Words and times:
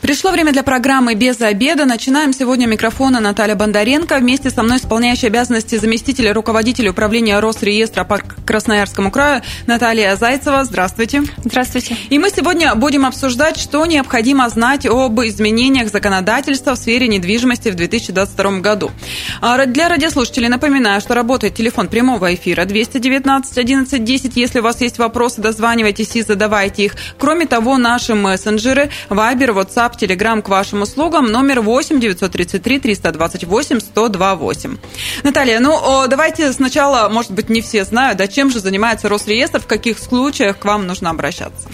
Пришло 0.00 0.30
время 0.30 0.52
для 0.52 0.62
программы 0.62 1.14
«Без 1.14 1.40
обеда». 1.40 1.84
Начинаем 1.84 2.32
сегодня 2.32 2.66
микрофона 2.66 3.18
Наталья 3.18 3.56
Бондаренко. 3.56 4.18
Вместе 4.18 4.48
со 4.48 4.62
мной 4.62 4.76
исполняющая 4.78 5.28
обязанности 5.28 5.76
заместителя 5.76 6.32
руководителя 6.32 6.92
управления 6.92 7.40
Росреестра 7.40 8.04
по 8.04 8.18
Красноярскому 8.18 9.10
краю 9.10 9.42
Наталья 9.66 10.14
Зайцева. 10.14 10.64
Здравствуйте. 10.64 11.24
Здравствуйте. 11.44 11.96
И 12.10 12.18
мы 12.20 12.30
сегодня 12.30 12.76
будем 12.76 13.06
обсуждать, 13.06 13.58
что 13.58 13.84
необходимо 13.86 14.48
знать 14.48 14.86
об 14.86 15.20
изменениях 15.20 15.90
законодательства 15.90 16.76
в 16.76 16.78
сфере 16.78 17.08
недвижимости 17.08 17.68
в 17.68 17.74
2022 17.74 18.60
году. 18.60 18.92
А 19.40 19.66
для 19.66 19.88
радиослушателей 19.88 20.48
напоминаю, 20.48 21.00
что 21.00 21.14
работает 21.14 21.56
телефон 21.56 21.88
прямого 21.88 22.32
эфира 22.32 22.64
219 22.66 23.58
11 23.58 24.04
10. 24.04 24.36
Если 24.36 24.60
у 24.60 24.62
вас 24.62 24.80
есть 24.80 24.98
вопросы, 24.98 25.40
дозванивайтесь 25.40 26.14
и 26.14 26.22
задавайте 26.22 26.84
их. 26.84 26.94
Кроме 27.18 27.46
того, 27.46 27.76
наши 27.78 28.14
мессенджеры 28.14 28.90
Viber, 29.10 29.48
WhatsApp, 29.48 29.87
Telegram 29.96 30.42
к 30.42 30.48
вашим 30.48 30.82
услугам. 30.82 31.26
Номер 31.26 31.60
8 31.60 32.00
933 32.00 32.80
328 32.80 33.76
1028. 33.76 34.76
Наталья, 35.22 35.60
ну 35.60 36.06
давайте 36.08 36.52
сначала, 36.52 37.08
может 37.08 37.32
быть, 37.32 37.48
не 37.48 37.60
все 37.60 37.84
знают, 37.84 38.18
да, 38.18 38.26
чем 38.26 38.50
же 38.50 38.60
занимается 38.60 39.08
Росреестр, 39.08 39.60
в 39.60 39.66
каких 39.66 39.98
случаях 39.98 40.58
к 40.58 40.64
вам 40.64 40.86
нужно 40.86 41.10
обращаться? 41.10 41.68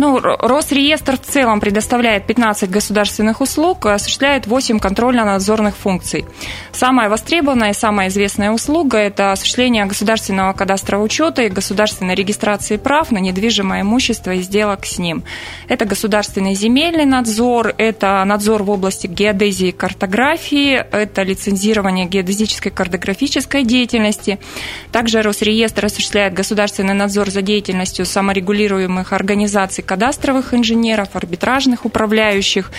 Ну, 0.00 0.18
Росреестр 0.18 1.18
в 1.18 1.20
целом 1.20 1.60
предоставляет 1.60 2.26
15 2.26 2.70
государственных 2.70 3.42
услуг, 3.42 3.84
осуществляет 3.84 4.46
8 4.46 4.78
контрольно-надзорных 4.78 5.76
функций. 5.76 6.24
Самая 6.72 7.10
востребованная 7.10 7.72
и 7.72 7.74
самая 7.74 8.08
известная 8.08 8.50
услуга– 8.50 8.96
это 8.98 9.32
осуществление 9.32 9.84
государственного 9.84 10.54
кадастрового 10.54 11.04
учета 11.04 11.42
и 11.42 11.50
государственной 11.50 12.14
регистрации 12.14 12.78
прав 12.78 13.10
на 13.10 13.18
недвижимое 13.18 13.82
имущество 13.82 14.30
и 14.30 14.40
сделок 14.40 14.86
с 14.86 14.98
ним. 14.98 15.22
Это 15.68 15.84
государственный 15.84 16.54
земельный 16.54 17.04
надзор, 17.04 17.74
это 17.76 18.24
надзор 18.24 18.62
в 18.62 18.70
области 18.70 19.06
геодезии 19.06 19.68
и 19.68 19.72
картографии, 19.72 20.76
это 20.76 21.24
лицензирование 21.24 22.06
геодезической 22.06 22.72
картографической 22.72 23.64
деятельности. 23.64 24.38
Также 24.92 25.20
Росреестр 25.20 25.84
осуществляет 25.84 26.32
государственный 26.32 26.94
надзор 26.94 27.28
за 27.28 27.42
деятельностью 27.42 28.06
саморегулируемых 28.06 29.12
организаций 29.12 29.84
кадастровых 29.90 30.54
инженеров, 30.54 31.08
арбитражных 31.14 31.84
управляющих. 31.84 32.70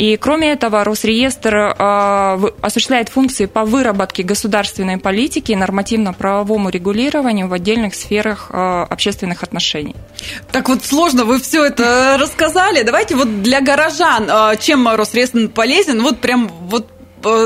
И 0.00 0.16
кроме 0.16 0.52
этого, 0.52 0.84
Росреестр 0.84 1.54
э, 1.54 2.50
осуществляет 2.62 3.10
функции 3.10 3.44
по 3.44 3.64
выработке 3.64 4.22
государственной 4.22 4.96
политики 4.96 5.52
и 5.52 5.56
нормативно-правовому 5.56 6.70
регулированию 6.70 7.46
в 7.48 7.52
отдельных 7.52 7.94
сферах 7.94 8.50
э, 8.50 8.86
общественных 8.88 9.42
отношений. 9.42 9.94
Так 10.50 10.70
вот 10.70 10.82
сложно 10.82 11.24
вы 11.24 11.38
все 11.38 11.62
это 11.66 12.16
рассказали. 12.18 12.82
Давайте 12.82 13.16
вот 13.16 13.42
для 13.42 13.60
горожан, 13.60 14.30
э, 14.30 14.56
чем 14.58 14.88
Росреестр 14.88 15.48
полезен, 15.48 16.02
вот 16.02 16.20
прям 16.20 16.48
вот 16.70 16.86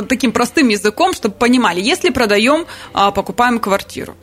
таким 0.09 0.33
простым 0.33 0.69
языком, 0.69 1.15
чтобы 1.15 1.35
понимали, 1.35 1.81
если 1.81 2.11
продаем, 2.11 2.67
покупаем 2.93 3.59
квартиру. 3.59 4.15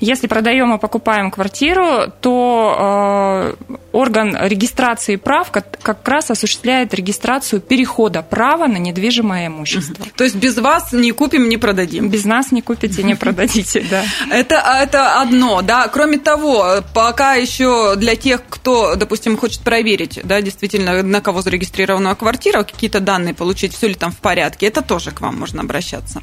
Если 0.00 0.28
продаем 0.28 0.74
и 0.74 0.78
покупаем 0.78 1.30
квартиру, 1.30 2.12
то 2.20 3.56
э, 3.58 3.78
орган 3.92 4.36
регистрации 4.40 5.16
прав 5.16 5.50
как, 5.50 5.78
как 5.82 6.06
раз 6.08 6.30
осуществляет 6.30 6.94
регистрацию 6.94 7.60
перехода 7.60 8.22
права 8.22 8.68
на 8.68 8.76
недвижимое 8.76 9.48
имущество. 9.48 10.06
То 10.16 10.22
есть 10.22 10.36
без 10.36 10.56
вас 10.56 10.92
не 10.92 11.10
купим, 11.10 11.48
не 11.48 11.56
продадим? 11.56 12.10
Без 12.10 12.24
нас 12.24 12.52
не 12.52 12.62
купите, 12.62 13.02
не 13.02 13.16
продадите, 13.16 13.84
да. 13.90 14.04
Это, 14.30 14.62
это 14.82 15.20
одно, 15.20 15.62
да. 15.62 15.88
Кроме 15.88 16.18
того, 16.18 16.76
пока 16.94 17.34
еще 17.34 17.96
для 17.96 18.14
тех, 18.14 18.42
кто, 18.48 18.94
допустим, 18.94 19.36
хочет 19.36 19.62
проверить, 19.62 20.20
да, 20.22 20.40
действительно, 20.40 21.02
на 21.02 21.20
кого 21.20 21.42
зарегистрирована 21.42 22.14
квартира, 22.14 22.62
какие-то 22.62 23.00
данные 23.00 23.34
получить, 23.34 23.74
все 23.74 23.88
ли 23.88 23.94
там 23.94 24.12
в 24.12 24.18
порядке, 24.18 24.66
это 24.66 24.80
тоже 24.80 25.10
к 25.10 25.20
вам 25.20 25.40
можно 25.40 25.62
обращаться. 25.62 26.22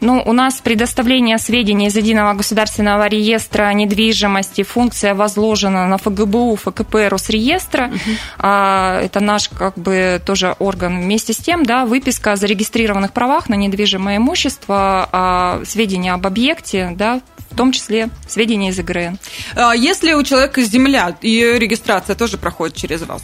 Ну, 0.00 0.22
у 0.24 0.32
нас 0.32 0.60
предоставление 0.60 1.38
сведений 1.38 1.88
из 1.88 1.96
единого 1.96 2.34
государственного 2.34 2.85
реестра 3.08 3.72
недвижимости 3.72 4.62
функция 4.62 5.14
возложена 5.14 5.86
на 5.86 5.98
ФГБУ, 5.98 6.56
ФКП 6.56 7.08
Росреестра. 7.08 7.86
Угу. 7.86 8.46
Это 8.46 9.20
наш 9.20 9.48
как 9.48 9.76
бы 9.78 10.20
тоже 10.24 10.54
орган. 10.58 11.02
Вместе 11.02 11.32
с 11.32 11.36
тем, 11.36 11.64
да, 11.64 11.84
выписка 11.84 12.32
о 12.32 12.36
зарегистрированных 12.36 13.12
правах 13.12 13.48
на 13.48 13.54
недвижимое 13.54 14.18
имущество, 14.18 15.08
а, 15.12 15.62
сведения 15.64 16.12
об 16.12 16.26
объекте, 16.26 16.92
да, 16.96 17.20
в 17.50 17.56
том 17.56 17.72
числе 17.72 18.08
сведения 18.28 18.70
из 18.70 18.78
ИГРН. 18.78 19.18
А 19.54 19.74
если 19.74 20.12
у 20.12 20.22
человека 20.22 20.62
земля, 20.62 21.16
ее 21.22 21.58
регистрация 21.58 22.14
тоже 22.14 22.38
проходит 22.38 22.76
через 22.76 23.02
вас? 23.02 23.22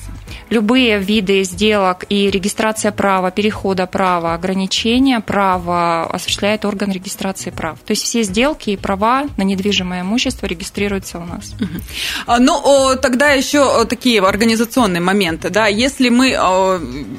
Любые 0.53 0.99
виды 0.99 1.43
сделок 1.45 2.05
и 2.11 2.31
регистрация 2.31 2.93
права, 2.93 3.31
перехода 3.31 3.87
права, 3.87 4.35
ограничения 4.35 5.21
права 5.21 6.05
осуществляет 6.05 6.67
орган 6.67 6.93
регистрации 6.93 7.49
прав. 7.51 7.79
То 7.79 7.93
есть 7.93 8.03
все 8.03 8.23
сделки 8.23 8.71
и 8.71 8.77
права 8.77 9.25
на 9.39 9.43
недвижимое 9.53 10.03
имущество 10.03 10.47
регистрируются 10.47 11.19
у 11.19 11.25
нас. 11.25 11.55
Угу. 11.61 12.37
Ну, 12.41 12.97
тогда 13.01 13.31
еще 13.31 13.85
такие 13.87 14.21
организационные 14.21 15.01
моменты. 15.01 15.51
Да? 15.51 15.67
Если 15.67 16.09
мы 16.09 16.29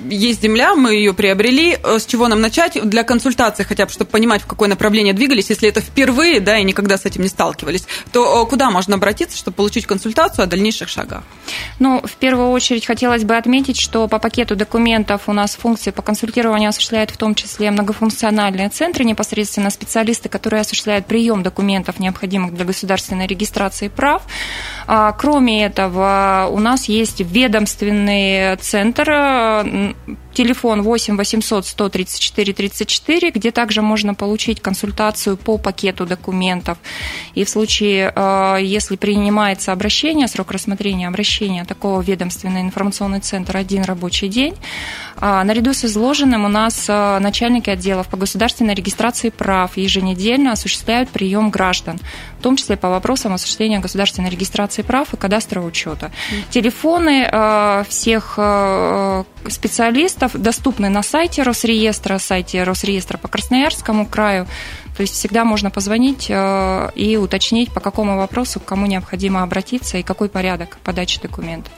есть 0.09 0.41
земля, 0.41 0.75
мы 0.75 0.93
ее 0.95 1.13
приобрели, 1.13 1.77
с 1.83 2.05
чего 2.05 2.27
нам 2.27 2.41
начать? 2.41 2.77
Для 2.83 3.03
консультации 3.03 3.63
хотя 3.63 3.85
бы, 3.85 3.91
чтобы 3.91 4.11
понимать, 4.11 4.41
в 4.41 4.45
какое 4.45 4.69
направление 4.69 5.13
двигались, 5.13 5.49
если 5.49 5.69
это 5.69 5.81
впервые, 5.81 6.39
да, 6.39 6.57
и 6.57 6.63
никогда 6.63 6.97
с 6.97 7.05
этим 7.05 7.21
не 7.21 7.29
сталкивались, 7.29 7.85
то 8.11 8.45
куда 8.45 8.69
можно 8.71 8.95
обратиться, 8.95 9.37
чтобы 9.37 9.55
получить 9.55 9.85
консультацию 9.85 10.43
о 10.43 10.47
дальнейших 10.47 10.89
шагах? 10.89 11.23
Ну, 11.79 12.01
в 12.03 12.15
первую 12.15 12.49
очередь 12.51 12.85
хотелось 12.85 13.23
бы 13.23 13.35
отметить, 13.35 13.79
что 13.79 14.07
по 14.07 14.19
пакету 14.19 14.55
документов 14.55 15.23
у 15.27 15.33
нас 15.33 15.55
функции 15.55 15.91
по 15.91 16.01
консультированию 16.01 16.69
осуществляют 16.69 17.11
в 17.11 17.17
том 17.17 17.35
числе 17.35 17.71
многофункциональные 17.71 18.69
центры, 18.69 19.03
непосредственно 19.03 19.69
специалисты, 19.69 20.29
которые 20.29 20.61
осуществляют 20.61 21.05
прием 21.05 21.43
документов, 21.43 21.99
необходимых 21.99 22.12
для 22.21 22.65
государственной 22.65 23.27
регистрации 23.27 23.87
прав. 23.87 24.23
А, 24.87 25.11
кроме 25.13 25.65
этого, 25.65 26.47
у 26.51 26.59
нас 26.59 26.85
есть 26.85 27.21
ведомственный 27.21 28.55
центр 28.57 29.65
телефон 30.33 30.81
8 30.81 31.17
800 31.17 31.65
134 31.65 32.53
34, 32.53 33.31
где 33.31 33.51
также 33.51 33.81
можно 33.81 34.13
получить 34.13 34.61
консультацию 34.61 35.37
по 35.37 35.57
пакету 35.57 36.05
документов. 36.05 36.77
И 37.35 37.43
в 37.43 37.49
случае, 37.49 38.11
э, 38.15 38.57
если 38.61 38.95
принимается 38.95 39.71
обращение, 39.71 40.27
срок 40.27 40.51
рассмотрения 40.51 41.07
обращения 41.07 41.65
такого 41.65 42.01
ведомственный 42.01 42.61
информационный 42.61 43.19
центр 43.19 43.57
один 43.57 43.83
рабочий 43.83 44.27
день, 44.27 44.55
а, 45.17 45.43
наряду 45.43 45.73
с 45.73 45.85
изложенным 45.85 46.45
у 46.45 46.49
нас 46.49 46.85
э, 46.89 47.19
начальники 47.19 47.69
отделов 47.69 48.07
по 48.07 48.17
государственной 48.17 48.73
регистрации 48.73 49.29
прав 49.29 49.77
еженедельно 49.77 50.51
осуществляют 50.51 51.09
прием 51.09 51.49
граждан, 51.49 51.99
в 52.43 52.49
том 52.51 52.57
числе 52.57 52.75
по 52.75 52.89
вопросам 52.89 53.33
осуществления 53.33 53.79
государственной 53.79 54.29
регистрации 54.29 54.81
прав 54.81 55.13
и 55.13 55.17
кадастрового 55.17 55.69
учета. 55.69 56.11
Телефоны 56.49 57.25
э, 57.31 57.83
всех 57.87 58.37
специалистов 59.47 60.33
доступны 60.33 60.89
на 60.89 61.03
сайте 61.03 61.43
Росреестра, 61.43 62.17
сайте 62.17 62.63
Росреестра 62.63 63.17
по 63.17 63.29
Красноярскому 63.29 64.05
краю. 64.05 64.45
То 64.95 65.01
есть 65.01 65.13
всегда 65.13 65.43
можно 65.43 65.71
позвонить 65.71 66.27
э, 66.29 66.89
и 66.95 67.17
уточнить, 67.17 67.73
по 67.73 67.79
какому 67.79 68.17
вопросу 68.17 68.59
к 68.59 68.65
кому 68.65 68.85
необходимо 68.87 69.41
обратиться 69.41 69.97
и 69.97 70.03
какой 70.03 70.29
порядок 70.29 70.77
подачи 70.83 71.21
документов. 71.21 71.73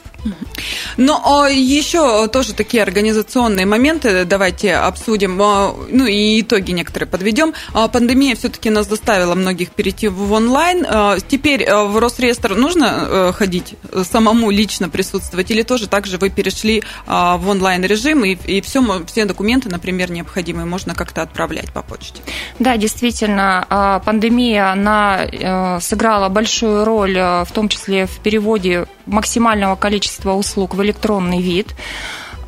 Но 0.96 1.42
а, 1.42 1.48
еще 1.48 2.28
тоже 2.28 2.54
такие 2.54 2.82
организационные 2.82 3.66
моменты 3.66 4.24
давайте 4.24 4.74
обсудим, 4.74 5.40
а, 5.40 5.74
ну 5.90 6.06
и 6.06 6.40
итоги 6.40 6.72
некоторые 6.72 7.08
подведем. 7.08 7.54
А, 7.74 7.88
пандемия 7.88 8.34
все-таки 8.34 8.70
нас 8.70 8.88
заставила 8.88 9.34
многих 9.34 9.70
перейти 9.70 10.08
в 10.08 10.32
онлайн. 10.32 10.86
Теперь 11.28 11.70
в 11.70 11.98
Росреестр 11.98 12.54
нужно 12.54 13.06
э, 13.08 13.32
ходить 13.32 13.74
самому 14.04 14.50
лично 14.50 14.88
присутствовать 14.88 15.50
или 15.50 15.62
тоже 15.62 15.88
также 15.88 16.18
вы 16.18 16.30
перешли 16.30 16.82
в 17.06 17.48
онлайн 17.48 17.84
режим 17.84 18.24
и, 18.24 18.34
и 18.34 18.60
все, 18.60 18.82
все 19.06 19.24
документы, 19.24 19.68
например, 19.68 20.10
необходимые 20.10 20.66
можно 20.66 20.94
как-то 20.94 21.22
отправлять 21.22 21.72
по 21.72 21.82
почте? 21.82 22.20
Да, 22.58 22.76
действительно, 22.76 24.00
пандемия 24.04 24.72
она 24.72 25.24
э, 25.24 25.80
сыграла 25.80 26.28
большую 26.28 26.84
роль, 26.84 27.16
э, 27.16 27.44
в 27.44 27.52
том 27.52 27.68
числе 27.68 28.06
в 28.06 28.18
переводе 28.18 28.86
максимального 29.06 29.76
количества 29.76 30.15
услуг 30.24 30.74
в 30.74 30.82
электронный 30.82 31.40
вид. 31.40 31.74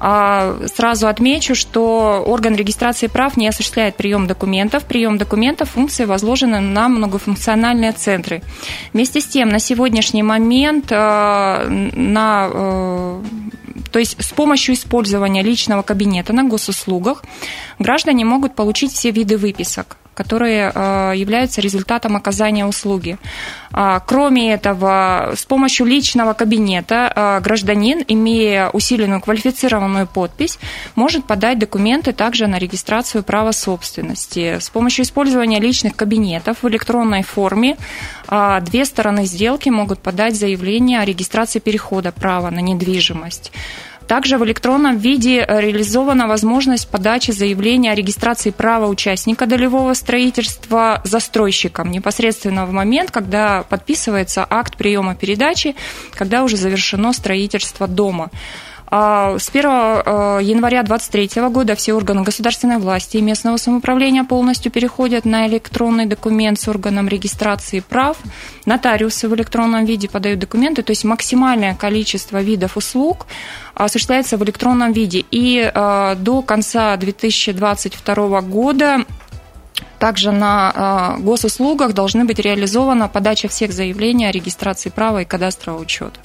А, 0.01 0.57
сразу 0.73 1.09
отмечу, 1.09 1.55
что 1.55 2.23
орган 2.25 2.55
регистрации 2.55 3.09
прав 3.09 3.37
не 3.37 3.49
осуществляет 3.49 3.97
прием 3.97 4.27
документов. 4.27 4.85
Прием 4.85 5.19
документов 5.19 5.71
функции 5.71 6.05
возложены 6.05 6.61
на 6.61 6.89
многофункциональные 6.89 7.93
центры. 7.93 8.43
Вместе 8.93 9.21
с 9.21 9.27
тем, 9.27 9.49
на 9.49 9.59
сегодняшний 9.59 10.23
момент 10.23 10.87
а, 10.91 11.67
на 11.69 12.51
а, 12.53 13.23
то 13.91 13.99
есть 13.99 14.23
с 14.23 14.31
помощью 14.31 14.75
использования 14.75 15.43
личного 15.43 15.83
кабинета 15.83 16.33
на 16.33 16.45
госуслугах 16.45 17.25
граждане 17.79 18.25
могут 18.25 18.55
получить 18.55 18.93
все 18.93 19.11
виды 19.11 19.37
выписок 19.37 19.97
которые 20.19 20.73
э, 20.75 21.13
являются 21.15 21.61
результатом 21.61 22.17
оказания 22.17 22.67
услуги. 22.67 23.19
А, 23.71 24.01
кроме 24.01 24.53
этого, 24.53 25.33
с 25.37 25.45
помощью 25.45 25.87
личного 25.87 26.33
кабинета 26.33 27.13
э, 27.15 27.41
гражданин, 27.41 28.05
имея 28.09 28.71
усиленную 28.71 29.21
квалифицированную 29.21 30.09
подпись, 30.09 30.59
может 30.97 31.25
подать 31.25 31.61
документы 31.61 32.13
также 32.13 32.49
на 32.49 32.59
регистрацию 32.59 33.23
права 33.23 33.53
собственности. 33.53 34.59
С 34.59 34.71
помощью 34.71 35.05
использования 35.05 35.61
личных 35.61 35.95
кабинетов 35.95 36.57
в 36.63 36.69
электронной 36.69 37.23
форме 37.23 37.77
две 38.63 38.85
стороны 38.85 39.25
сделки 39.25 39.69
могут 39.71 40.01
подать 40.01 40.35
заявление 40.35 41.01
о 41.01 41.05
регистрации 41.05 41.61
перехода 41.61 42.11
права 42.11 42.51
на 42.51 42.61
недвижимость. 42.61 43.53
Также 44.09 44.39
в 44.39 44.45
электронном 44.45 44.97
виде 44.97 45.45
э, 45.47 45.61
реализована 45.61 46.27
возможность 46.27 46.89
подачи 46.89 47.31
заявления 47.31 47.93
о 47.93 47.95
регистрации 47.95 48.51
права 48.51 48.87
участника 48.87 49.45
долевого 49.45 49.93
строительства 49.93 51.03
застройщиком 51.05 51.91
непосредственно 51.91 52.65
в 52.65 52.73
момент, 52.73 53.11
когда 53.11 53.65
подписывается 53.65 54.47
акт 54.49 54.79
приема 54.79 55.15
передачи, 55.15 55.77
когда 56.15 56.43
уже 56.43 56.57
завершено 56.57 57.13
строительство 57.13 57.87
дома. 57.87 58.31
А, 58.91 59.39
с 59.39 59.51
1 59.51 59.65
э, 59.65 60.39
января 60.43 60.83
2023 60.83 61.49
года 61.51 61.75
все 61.75 61.93
органы 61.93 62.23
государственной 62.23 62.79
власти 62.79 63.19
и 63.19 63.23
местного 63.23 63.59
самоуправления 63.59 64.25
полностью 64.25 64.73
переходят 64.73 65.25
на 65.25 65.47
электронный 65.47 66.07
документ 66.07 66.59
с 66.59 66.69
органом 66.69 67.07
регистрации 67.07 67.81
прав. 67.81 68.17
Нотариусы 68.65 69.29
в 69.29 69.35
электронном 69.35 69.85
виде 69.85 70.09
подают 70.09 70.41
документы, 70.41 70.83
то 70.83 70.91
есть 70.91 71.05
максимальное 71.05 71.75
количество 71.75 72.41
видов 72.41 72.77
услуг 72.77 73.27
осуществляется 73.75 74.39
в 74.39 74.45
электронном 74.45 74.93
виде. 74.93 75.25
И 75.31 75.71
до 75.75 76.43
конца 76.43 76.97
2022 76.97 78.41
года 78.43 79.05
также 79.99 80.31
на 80.31 81.17
э, 81.19 81.23
госуслугах 81.23 81.93
должны 81.93 82.25
быть 82.25 82.39
реализована 82.39 83.09
подача 83.09 83.49
всех 83.49 83.73
заявлений 83.73 84.27
о 84.27 84.33
регистрации 84.33 84.91
права 84.91 85.23
и 85.23 85.25
кадастрового 85.25 85.81
учета. 85.81 86.21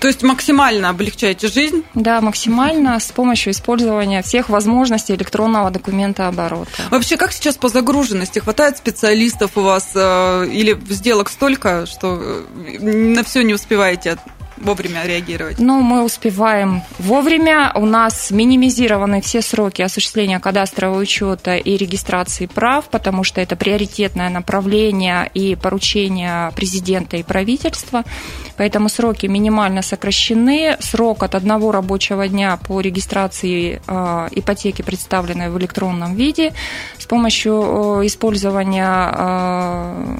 То 0.00 0.08
есть 0.08 0.22
максимально 0.22 0.88
облегчаете 0.88 1.48
жизнь? 1.48 1.84
Да, 1.94 2.20
максимально 2.20 2.98
с 2.98 3.12
помощью 3.12 3.52
использования 3.52 4.22
всех 4.22 4.48
возможностей 4.48 5.14
электронного 5.14 5.70
документа 5.70 6.28
оборота. 6.28 6.70
Вообще, 6.90 7.16
как 7.16 7.32
сейчас 7.32 7.56
по 7.56 7.68
загруженности? 7.68 8.38
Хватает 8.38 8.76
специалистов 8.76 9.52
у 9.56 9.60
вас 9.60 9.92
э, 9.94 10.46
или 10.50 10.78
сделок 10.88 11.28
столько, 11.28 11.86
что 11.86 12.20
э, 12.20 12.78
на 12.80 13.22
все 13.22 13.42
не 13.42 13.54
успеваете 13.54 14.18
вовремя 14.56 15.04
реагировать? 15.04 15.58
Ну, 15.58 15.80
мы 15.80 16.04
успеваем 16.04 16.82
вовремя. 16.98 17.72
У 17.74 17.86
нас 17.86 18.30
минимизированы 18.30 19.20
все 19.20 19.42
сроки 19.42 19.82
осуществления 19.82 20.40
кадастрового 20.40 20.98
учета 20.98 21.56
и 21.56 21.76
регистрации 21.76 22.46
прав, 22.46 22.86
потому 22.86 23.24
что 23.24 23.40
это 23.40 23.56
приоритетное 23.56 24.30
направление 24.30 25.30
и 25.34 25.56
поручение 25.56 26.52
президента 26.52 27.16
и 27.16 27.22
правительства. 27.22 28.04
Поэтому 28.56 28.88
сроки 28.88 29.26
минимально 29.26 29.82
сокращены. 29.82 30.76
Срок 30.80 31.22
от 31.22 31.34
одного 31.34 31.72
рабочего 31.72 32.28
дня 32.28 32.56
по 32.56 32.80
регистрации 32.80 33.82
э, 33.86 34.28
ипотеки, 34.30 34.82
представленной 34.82 35.50
в 35.50 35.58
электронном 35.58 36.14
виде, 36.14 36.52
с 36.98 37.06
помощью 37.06 38.00
э, 38.02 38.06
использования 38.06 39.12
э, 39.12 40.16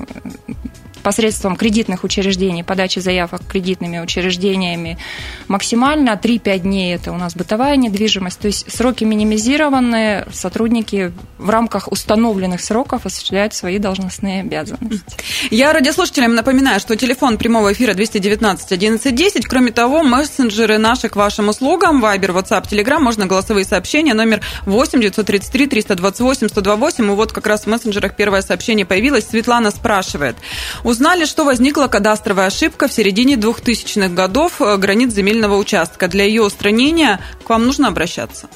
посредством 1.05 1.55
кредитных 1.55 2.03
учреждений, 2.03 2.65
подачи 2.65 2.99
заявок 2.99 3.43
кредитными 3.47 4.01
учреждениями 4.01 4.99
максимально. 5.47 6.19
3-5 6.21 6.59
дней– 6.61 6.95
это 6.97 7.13
у 7.13 7.17
нас 7.17 7.37
бытовая 7.37 7.77
недвижимость. 7.77 8.41
То 8.41 8.49
есть 8.49 8.73
сроки 8.73 9.05
минимизированы, 9.05 10.27
сотрудники 10.33 11.13
в 11.39 11.51
рамках 11.51 11.93
установленных 11.93 12.61
сроков 12.61 13.07
осуществляют 13.07 13.55
свои 13.55 13.79
должностные 13.79 14.41
обязанности. 14.41 15.17
Я 15.51 15.73
радиослушателям 15.73 16.35
напоминаю, 16.35 16.81
что 16.81 16.97
телефон 16.97 17.37
прямого 17.37 17.73
эфира 17.73 17.93
219 17.95 18.73
1110. 18.73 19.47
Кроме 19.47 19.73
того, 19.73 20.03
мессенджеры 20.03 20.79
наши 20.79 21.09
к 21.09 21.17
вашим 21.17 21.51
услугам, 21.51 22.01
Вайбер, 22.01 22.31
WhatsApp, 22.31 22.67
Telegram, 22.69 22.99
можно 22.99 23.27
голосовые 23.27 23.67
сообщения, 23.67 24.15
номер 24.15 24.41
8 24.65 25.01
933 25.01 25.67
328 25.67 26.49
128. 26.49 27.05
И 27.05 27.09
вот 27.09 27.33
как 27.33 27.47
раз 27.47 27.65
в 27.65 27.67
мессенджерах 27.67 28.17
первое 28.17 28.41
сообщение 28.41 28.87
появилось. 28.87 29.27
Светлана 29.29 29.71
спрашивает. 29.71 30.37
У 30.83 30.94
Узнали, 30.95 31.25
что 31.25 31.43
возникла 31.43 31.89
кадастровая 31.89 32.47
ошибка 32.47 32.87
в 32.87 32.93
середине 32.93 33.35
2000-х 33.35 34.11
годов 34.11 34.63
э, 34.63 34.77
границ 34.77 35.13
земельного 35.13 35.57
участка. 35.57 36.07
Для 36.07 36.23
ее 36.23 36.45
устранения 36.45 37.19
к 37.45 37.51
вам 37.51 37.67
нужно 37.67 37.89
обращаться? 37.89 38.49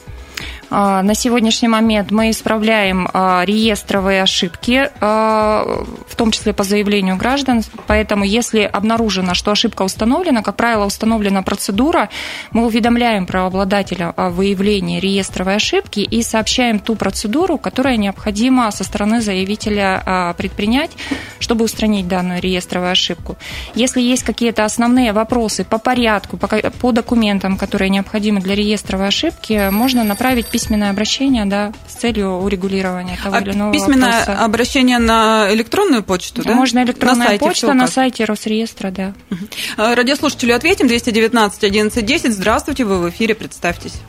А, 0.70 1.02
на 1.02 1.14
сегодняшний 1.14 1.68
момент 1.68 2.10
мы 2.10 2.30
исправляем 2.30 3.08
а, 3.12 3.42
реестровые 3.44 4.22
ошибки, 4.22 4.90
а, 5.00 5.84
в 6.06 6.16
том 6.16 6.30
числе 6.30 6.52
по 6.52 6.62
заявлению 6.62 7.16
граждан. 7.16 7.62
Поэтому, 7.86 8.24
если 8.24 8.60
обнаружено, 8.60 9.34
что 9.34 9.50
ошибка 9.50 9.82
установлена, 9.82 10.42
как 10.42 10.56
правило, 10.56 10.84
установлена 10.84 11.42
процедура, 11.42 12.10
мы 12.52 12.66
уведомляем 12.66 13.26
правообладателя 13.26 14.12
о 14.16 14.30
выявлении 14.30 15.00
реестровой 15.00 15.56
ошибки 15.56 16.00
и 16.00 16.22
сообщаем 16.22 16.78
ту 16.80 16.96
процедуру, 16.96 17.58
которая 17.58 17.96
необходима 17.96 18.70
со 18.70 18.84
стороны 18.84 19.20
заявителя 19.20 20.34
предпринять, 20.36 20.90
чтобы 21.38 21.64
устранить 21.64 22.08
данную 22.08 22.40
реестровую 22.40 22.92
ошибку. 22.92 23.36
Если 23.74 24.00
есть 24.00 24.22
какие-то 24.22 24.64
основные 24.64 25.12
вопросы 25.12 25.64
по 25.64 25.78
порядку, 25.78 26.36
по 26.36 26.92
документам, 26.92 27.56
которые 27.56 27.88
необходимы 27.88 28.40
для 28.40 28.54
реестровой 28.54 29.08
ошибки, 29.08 29.70
можно 29.70 30.04
направить 30.04 30.46
письменное 30.58 30.90
обращение, 30.90 31.44
да, 31.44 31.72
с 31.86 31.94
целью 31.94 32.30
урегулирования 32.38 33.16
того 33.22 33.36
а 33.36 33.40
или 33.40 33.52
иного 33.52 33.72
письменное 33.72 34.20
вопроса. 34.20 34.44
обращение 34.44 34.98
на 34.98 35.46
электронную 35.54 36.02
почту, 36.02 36.42
да? 36.42 36.52
Можно 36.52 36.82
электронная 36.82 37.18
на 37.18 37.24
сайте 37.26 37.44
почта 37.44 37.74
на 37.74 37.86
сайте 37.86 38.24
Росреестра, 38.24 38.90
да. 38.90 39.14
Угу. 39.30 39.94
Радиослушателю 39.94 40.56
ответим, 40.56 40.88
219 40.88 41.62
1110. 41.62 42.32
Здравствуйте, 42.32 42.84
вы 42.84 42.98
в 42.98 43.08
эфире, 43.10 43.36
представьтесь. 43.36 44.00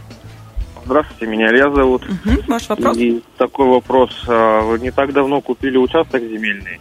Здравствуйте, 0.85 1.27
меня 1.27 1.51
Илья 1.51 1.69
зовут. 1.69 2.03
Угу, 2.03 2.41
ваш 2.47 2.67
вопрос. 2.67 2.97
И 2.97 3.21
такой 3.37 3.67
вопрос. 3.67 4.09
А, 4.27 4.61
вы 4.61 4.79
не 4.79 4.89
так 4.89 5.13
давно 5.13 5.41
купили 5.41 5.77
участок 5.77 6.23
земельный. 6.23 6.79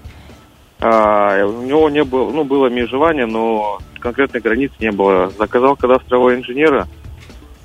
А, 0.80 1.44
у 1.44 1.62
него 1.66 1.90
не 1.90 2.04
было, 2.04 2.30
ну, 2.30 2.44
было 2.44 2.68
межевание, 2.68 3.26
но 3.26 3.80
конкретной 4.00 4.40
границы 4.40 4.74
не 4.80 4.92
было. 4.92 5.30
Заказал 5.38 5.76
кадастрового 5.76 6.34
инженера, 6.34 6.88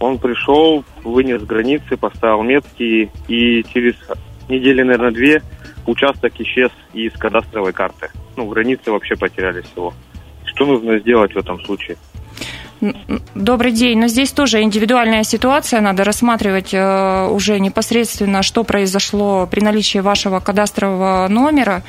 он 0.04 0.20
пришел, 0.20 0.84
вынес 1.04 1.42
границы, 1.44 1.98
поставил 1.98 2.44
метки, 2.44 3.10
и 3.28 3.64
через 3.74 3.96
недели, 4.50 4.84
наверное, 4.84 5.12
две 5.12 5.42
участок 5.88 6.34
исчез 6.40 6.72
из 6.94 7.14
кадастровой 7.14 7.74
карты. 7.74 8.10
Ну, 8.36 8.48
границы 8.48 8.92
вообще 8.92 9.16
потеряли 9.16 9.62
всего. 9.62 9.94
Что 10.46 10.66
нужно 10.66 11.00
сделать 11.00 11.34
в 11.34 11.38
этом 11.38 11.60
случае? 11.64 11.98
Добрый 13.34 13.72
день. 13.72 13.98
Но 14.00 14.08
здесь 14.08 14.32
тоже 14.32 14.62
индивидуальная 14.62 15.24
ситуация. 15.24 15.80
Надо 15.80 16.04
рассматривать 16.04 16.74
э, 16.74 17.28
уже 17.30 17.60
непосредственно, 17.60 18.44
что 18.44 18.66
произошло 18.66 19.48
при 19.50 19.62
наличии 19.62 20.00
вашего 20.00 20.42
кадастрового 20.42 21.28
номера 21.30 21.84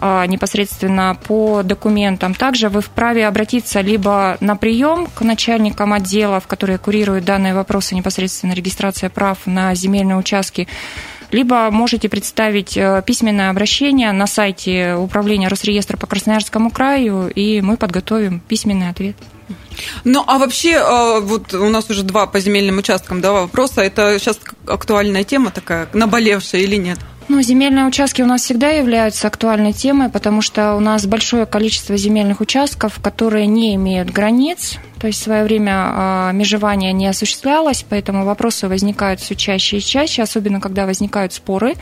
непосредственно 0.00 1.18
по 1.26 1.62
документам. 1.62 2.34
Также 2.34 2.68
вы 2.68 2.80
вправе 2.80 3.26
обратиться 3.26 3.80
либо 3.80 4.36
на 4.40 4.56
прием 4.56 5.06
к 5.06 5.22
начальникам 5.22 5.92
отделов, 5.92 6.46
которые 6.46 6.78
курируют 6.78 7.24
данные 7.24 7.54
вопросы 7.54 7.94
непосредственно 7.94 8.52
регистрация 8.52 9.10
прав 9.10 9.38
на 9.46 9.74
земельные 9.74 10.16
участки, 10.16 10.68
либо 11.30 11.70
можете 11.70 12.08
представить 12.08 12.76
э, 12.76 13.02
письменное 13.06 13.50
обращение 13.50 14.12
на 14.12 14.26
сайте 14.26 14.94
управления 14.94 15.48
Росреестра 15.48 15.96
по 15.96 16.06
Красноярскому 16.06 16.70
краю, 16.70 17.28
и 17.28 17.60
мы 17.60 17.76
подготовим 17.76 18.40
письменный 18.40 18.88
ответ. 18.88 19.16
Ну, 20.04 20.24
а 20.26 20.38
вообще, 20.38 20.72
э, 20.72 21.20
вот 21.20 21.54
у 21.54 21.68
нас 21.68 21.88
уже 21.90 22.02
два 22.02 22.26
по 22.26 22.40
земельным 22.40 22.78
участкам 22.78 23.20
да, 23.20 23.32
вопроса. 23.32 23.80
Это 23.80 24.18
сейчас 24.18 24.40
актуальная 24.66 25.24
тема 25.24 25.50
такая, 25.50 25.88
наболевшая 25.92 26.62
или 26.62 26.76
нет? 26.76 26.98
Ну, 27.30 27.40
земельные 27.42 27.86
участки 27.86 28.22
у 28.22 28.26
нас 28.26 28.42
всегда 28.42 28.70
являются 28.70 29.28
актуальной 29.28 29.72
темой, 29.72 30.08
потому 30.08 30.42
что 30.42 30.74
у 30.74 30.80
нас 30.80 31.06
большое 31.06 31.46
количество 31.46 31.96
земельных 31.96 32.40
участков, 32.40 32.98
которые 33.00 33.46
не 33.46 33.76
имеют 33.76 34.10
границ, 34.10 34.78
то 35.00 35.06
есть 35.06 35.18
в 35.18 35.24
свое 35.24 35.44
время 35.44 35.72
а, 35.74 36.32
межевание 36.32 36.92
не 36.92 37.06
осуществлялось, 37.06 37.84
поэтому 37.88 38.26
вопросы 38.26 38.68
возникают 38.68 39.20
все 39.20 39.34
чаще 39.34 39.78
и 39.78 39.80
чаще, 39.80 40.22
особенно 40.22 40.60
когда 40.60 40.84
возникают 40.84 41.32
споры. 41.32 41.74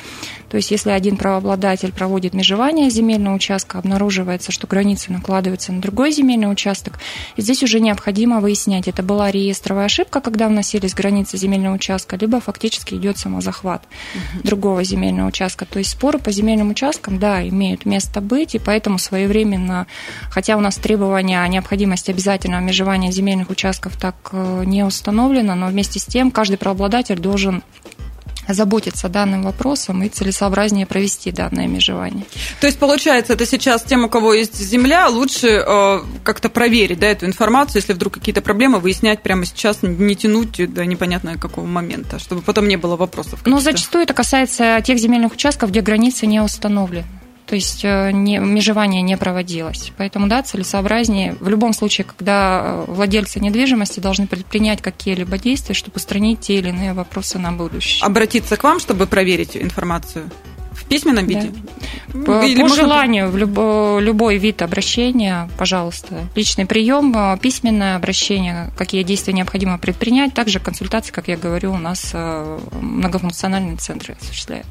То 0.49 0.57
есть 0.57 0.71
если 0.71 0.91
один 0.91 1.17
правообладатель 1.17 1.93
проводит 1.93 2.33
межевание 2.33 2.91
земельного 2.91 3.35
участка, 3.35 3.79
обнаруживается, 3.79 4.53
что 4.53 4.69
границы 4.69 5.13
накладываются 5.13 5.73
на 5.73 5.81
другой 5.81 6.13
земельный 6.13 6.51
участок, 6.51 7.01
здесь 7.37 7.63
уже 7.65 7.81
необходимо 7.81 8.41
выяснять, 8.41 8.87
это 8.87 9.03
была 9.03 9.33
реестровая 9.33 9.87
ошибка, 9.87 10.21
когда 10.21 10.47
вносились 10.47 10.95
границы 10.95 11.37
земельного 11.37 11.75
участка, 11.75 12.17
либо 12.17 12.41
фактически 12.41 12.95
идет 12.95 13.19
самозахват 13.19 13.83
угу. 14.15 14.47
другого 14.47 14.85
земельного 14.85 15.29
участка. 15.29 15.67
То 15.67 15.81
есть 15.81 15.91
споры 15.91 16.21
по 16.21 16.31
земельным 16.31 16.71
участкам, 16.71 17.19
да, 17.19 17.47
имеют 17.47 17.85
место 17.85 18.21
быть, 18.21 18.55
и 18.55 18.59
поэтому 18.61 18.99
своевременно, 18.99 19.89
хотя 20.31 20.57
у 20.57 20.61
нас 20.61 20.77
требования 20.77 21.43
о 21.43 21.49
необходимости 21.49 22.13
обязательного 22.13 22.61
межевания 22.61 23.08
земельных 23.13 23.51
участков 23.51 23.97
так 23.97 24.17
э, 24.33 24.65
не 24.65 24.85
установлено, 24.85 25.55
но 25.55 25.67
вместе 25.69 25.99
с 25.99 26.05
тем 26.05 26.31
каждый 26.31 26.59
правообладатель 26.59 27.19
должен 27.19 27.63
заботиться 28.55 29.09
данным 29.09 29.43
вопросом 29.43 30.03
и 30.03 30.09
целесообразнее 30.09 30.87
провести 30.87 31.31
данное 31.31 31.67
межевание. 31.67 32.25
То 32.61 32.67
есть, 32.67 32.79
получается, 32.79 33.35
это 33.35 33.47
сейчас 33.47 33.83
тем, 33.83 34.05
у 34.05 34.09
кого 34.09 34.35
есть 34.35 34.57
земля, 34.57 35.09
лучше 35.09 35.49
э, 35.49 36.01
как-то 36.25 36.49
проверить 36.49 36.99
да, 36.99 37.09
эту 37.09 37.27
информацию, 37.27 37.77
если 37.77 37.93
вдруг 37.93 38.15
какие-то 38.15 38.43
проблемы, 38.43 38.79
выяснять 38.79 39.23
прямо 39.23 39.45
сейчас, 39.45 39.83
не 39.83 40.17
тянуть 40.17 40.73
до 40.73 40.87
непонятно 40.87 41.37
какого 41.37 41.67
момента, 41.67 42.19
чтобы 42.19 42.43
потом 42.43 42.69
не 42.69 42.77
было 42.77 42.97
вопросов. 42.97 43.41
Но 43.45 43.61
зачастую 43.61 44.05
это 44.05 44.15
касается 44.15 44.81
тех 44.83 44.99
земельных 44.99 45.33
участков, 45.33 45.71
где 45.71 45.81
границы 45.81 46.27
не 46.27 46.41
установлены 46.41 47.05
то 47.49 47.55
есть 47.55 47.81
э, 47.83 48.11
не, 48.13 48.39
межевание 48.39 49.01
не 49.01 49.17
проводилось. 49.17 49.93
Поэтому, 49.97 50.29
да, 50.29 50.43
целесообразнее 50.43 51.35
в 51.41 51.49
любом 51.49 51.73
случае, 51.73 52.05
когда 52.05 52.61
э, 52.63 52.85
владельцы 52.89 53.41
недвижимости 53.41 54.01
должны 54.01 54.27
предпринять 54.27 54.83
какие-либо 54.83 55.39
действия, 55.39 55.75
чтобы 55.75 55.97
устранить 55.97 56.41
те 56.41 56.57
или 56.57 56.69
иные 56.69 56.93
вопросы 56.93 57.39
на 57.39 57.51
будущее. 57.51 58.05
Обратиться 58.05 58.59
к 58.59 58.65
вам, 58.65 58.81
чтобы 58.81 59.07
проверить 59.07 59.57
информацию? 59.57 60.31
Письменном 60.89 61.27
виде? 61.27 61.53
Да. 61.53 62.25
По, 62.25 62.45
Или 62.45 62.63
по 62.63 62.69
желанию, 62.69 63.31
в 63.31 63.37
любой, 63.37 64.03
любой 64.03 64.39
вид 64.39 64.63
обращения, 64.63 65.49
пожалуйста. 65.59 66.27
Личный 66.35 66.65
прием, 66.65 67.15
э, 67.15 67.39
письменное 67.39 67.97
обращение, 67.97 68.71
какие 68.77 69.03
действия 69.03 69.35
необходимо 69.35 69.79
предпринять. 69.79 70.33
Также 70.33 70.59
консультации, 70.59 71.13
как 71.13 71.29
я 71.29 71.37
говорю, 71.37 71.73
у 71.73 71.79
нас 71.79 72.11
э, 72.15 72.59
многофункциональные 72.81 73.77
центры 73.77 74.17
осуществляют. 74.21 74.67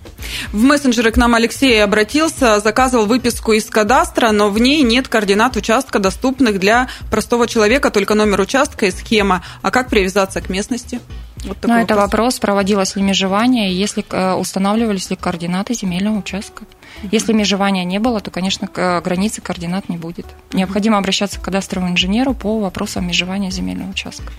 В 0.51 0.63
мессенджеры 0.63 1.11
к 1.11 1.17
нам 1.17 1.35
Алексей 1.35 1.83
обратился, 1.83 2.59
заказывал 2.59 3.05
выписку 3.05 3.53
из 3.53 3.65
кадастра, 3.65 4.31
но 4.31 4.49
в 4.49 4.59
ней 4.59 4.81
нет 4.81 5.07
координат 5.07 5.55
участка, 5.57 5.99
доступных 5.99 6.59
для 6.59 6.89
простого 7.11 7.47
человека, 7.47 7.91
только 7.91 8.15
номер 8.15 8.41
участка 8.41 8.87
и 8.87 8.91
схема. 8.91 9.43
А 9.61 9.69
как 9.69 9.89
привязаться 9.89 10.41
к 10.41 10.49
местности? 10.49 10.99
Вот 11.43 11.57
Но 11.63 11.79
это 11.79 11.95
вопрос, 11.95 12.39
проводилось 12.39 12.95
ли 12.95 13.01
межевание, 13.01 13.73
если 13.73 14.03
э, 14.09 14.33
устанавливались 14.33 15.09
ли 15.09 15.15
координаты 15.15 15.73
земельного 15.73 16.17
участка. 16.17 16.65
Если 17.11 17.33
межевания 17.33 17.83
не 17.83 17.99
было, 17.99 18.19
то, 18.19 18.31
конечно, 18.31 18.67
границы 18.73 19.41
координат 19.41 19.89
не 19.89 19.97
будет. 19.97 20.25
Необходимо 20.51 20.97
обращаться 20.97 21.39
к 21.39 21.43
кадастровому 21.43 21.91
инженеру 21.91 22.33
по 22.33 22.59
вопросам 22.59 23.07
межевания 23.07 23.51
земельного 23.51 23.91
участка. 23.91 24.33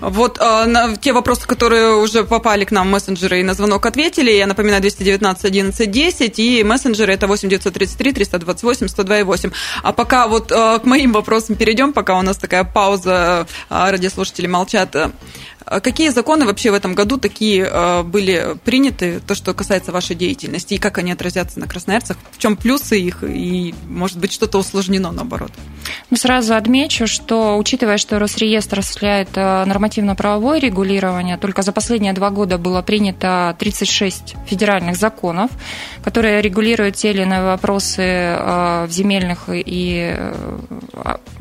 Вот 0.00 0.38
э, 0.38 0.64
на 0.66 0.96
те 0.96 1.12
вопросы, 1.12 1.46
которые 1.46 1.96
уже 1.96 2.24
попали 2.24 2.64
к 2.64 2.70
нам 2.70 2.88
в 2.88 2.90
мессенджеры 2.92 3.40
и 3.40 3.42
на 3.42 3.54
звонок 3.54 3.86
ответили, 3.86 4.30
я 4.30 4.46
напоминаю, 4.46 4.80
219 4.82 5.44
11 5.44 5.90
10, 5.90 6.38
и 6.38 6.64
мессенджеры 6.64 7.12
это 7.12 7.26
8 7.26 7.48
933 7.48 8.12
328 8.12 8.88
102 8.88 9.24
8. 9.24 9.50
А 9.82 9.92
пока 9.92 10.28
вот 10.28 10.52
э, 10.52 10.78
к 10.78 10.84
моим 10.84 11.12
вопросам 11.12 11.56
перейдем, 11.56 11.92
пока 11.92 12.18
у 12.18 12.22
нас 12.22 12.36
такая 12.36 12.64
пауза, 12.64 13.46
э, 13.68 13.90
радиослушатели 13.90 14.46
молчат. 14.46 14.96
А 15.64 15.80
какие 15.80 16.08
законы 16.10 16.46
вообще 16.46 16.70
в 16.70 16.74
этом 16.74 16.94
году 16.94 17.16
такие 17.18 17.68
э, 17.70 18.02
были 18.02 18.56
приняты, 18.64 19.20
то, 19.20 19.34
что 19.34 19.54
касается 19.54 19.92
вашей 19.92 20.16
деятельности, 20.16 20.74
и 20.74 20.78
как 20.78 20.98
они 20.98 21.12
отразятся 21.12 21.60
на 21.60 21.66
красноярцах? 21.66 22.16
В 22.32 22.38
чем 22.38 22.56
плюсы 22.56 22.98
их, 22.98 23.22
и, 23.22 23.74
может 23.88 24.18
быть, 24.18 24.32
что-то 24.32 24.58
усложнено 24.58 25.12
наоборот? 25.12 25.52
Ну, 26.10 26.16
сразу 26.16 26.54
отмечу, 26.54 27.06
что, 27.06 27.56
учитывая, 27.56 27.98
что 27.98 28.18
Росреестр 28.18 28.80
осуществляет 28.80 29.30
э, 29.34 29.64
нормативно-правовое 29.64 30.58
регулирование, 30.58 31.36
только 31.36 31.62
за 31.62 31.72
последние 31.72 32.12
два 32.12 32.30
года 32.30 32.58
было 32.58 32.82
принято 32.82 33.54
36 33.58 34.36
федеральных 34.46 34.96
законов, 34.96 35.50
которые 36.02 36.40
регулируют 36.40 36.96
те 36.96 37.10
или 37.10 37.22
иные 37.22 37.42
вопросы 37.42 38.02
э, 38.02 38.86
в 38.86 38.90
земельных 38.90 39.44
и 39.48 40.16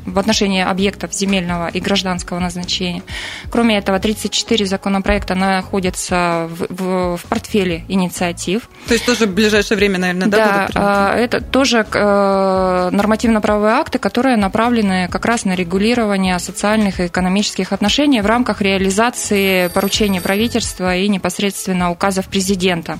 в 0.05 0.19
отношении 0.19 0.63
объектов 0.63 1.13
земельного 1.13 1.67
и 1.67 1.79
гражданского 1.79 2.39
назначения. 2.39 3.03
Кроме 3.49 3.77
этого, 3.77 3.99
34 3.99 4.65
законопроекта 4.65 5.35
находятся 5.35 6.49
в, 6.49 6.67
в, 6.69 7.17
в 7.17 7.23
портфеле 7.25 7.83
инициатив. 7.87 8.69
То 8.87 8.93
есть 8.93 9.05
тоже 9.05 9.25
в 9.25 9.33
ближайшее 9.33 9.77
время, 9.77 9.99
наверное, 9.99 10.27
да, 10.27 10.37
да 10.37 10.69
а, 10.75 11.15
это 11.15 11.41
тоже 11.41 11.85
э, 11.91 12.89
нормативно-правовые 12.91 13.73
акты, 13.73 13.99
которые 13.99 14.37
направлены 14.37 15.07
как 15.09 15.25
раз 15.25 15.45
на 15.45 15.55
регулирование 15.55 16.39
социальных 16.39 16.99
и 16.99 17.07
экономических 17.07 17.71
отношений 17.71 18.21
в 18.21 18.25
рамках 18.25 18.61
реализации 18.61 19.67
поручений 19.69 20.21
правительства 20.21 20.95
и 20.95 21.07
непосредственно 21.07 21.91
указов 21.91 22.27
президента. 22.27 22.99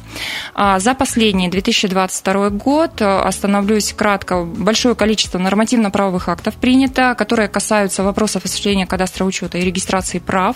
А 0.54 0.80
за 0.80 0.94
последний 0.94 1.49
2022 1.50 2.50
год, 2.50 3.02
остановлюсь 3.02 3.94
кратко, 3.94 4.44
большое 4.44 4.96
количество 4.96 5.38
нормативно-правовых 5.38 6.30
актов 6.30 6.56
принято, 6.56 7.16
которые 7.18 7.48
касаются 7.48 8.04
вопросов 8.04 8.46
осуществления 8.46 8.86
кадастра 8.86 9.26
учета 9.26 9.58
и 9.58 9.62
регистрации 9.62 10.20
прав, 10.20 10.56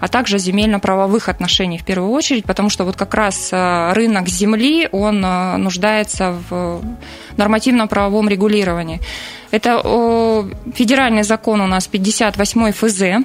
а 0.00 0.08
также 0.08 0.38
земельно-правовых 0.38 1.28
отношений 1.28 1.78
в 1.78 1.84
первую 1.84 2.10
очередь, 2.10 2.44
потому 2.44 2.70
что 2.70 2.84
вот 2.84 2.96
как 2.96 3.14
раз 3.14 3.50
э, 3.52 3.92
рынок 3.92 4.28
земли, 4.28 4.88
он 4.92 5.24
э, 5.24 5.56
нуждается 5.56 6.36
в 6.48 6.82
нормативно-правовом 7.36 8.28
регулировании. 8.28 9.00
Это 9.50 9.78
федеральный 10.74 11.22
закон 11.22 11.60
у 11.60 11.66
нас 11.66 11.86
58 11.86 12.72
ФЗ, 12.72 13.24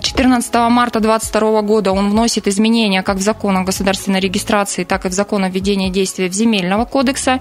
14 0.00 0.54
марта 0.70 1.00
2022 1.00 1.62
года 1.62 1.92
он 1.92 2.10
вносит 2.10 2.48
изменения 2.48 3.02
как 3.02 3.18
в 3.18 3.22
закон 3.22 3.56
о 3.56 3.64
государственной 3.64 4.20
регистрации, 4.20 4.84
так 4.84 5.06
и 5.06 5.08
в 5.08 5.12
закон 5.12 5.44
о 5.44 5.50
введении 5.50 5.90
действия 5.90 6.28
в 6.28 6.32
земельного 6.32 6.84
кодекса. 6.84 7.38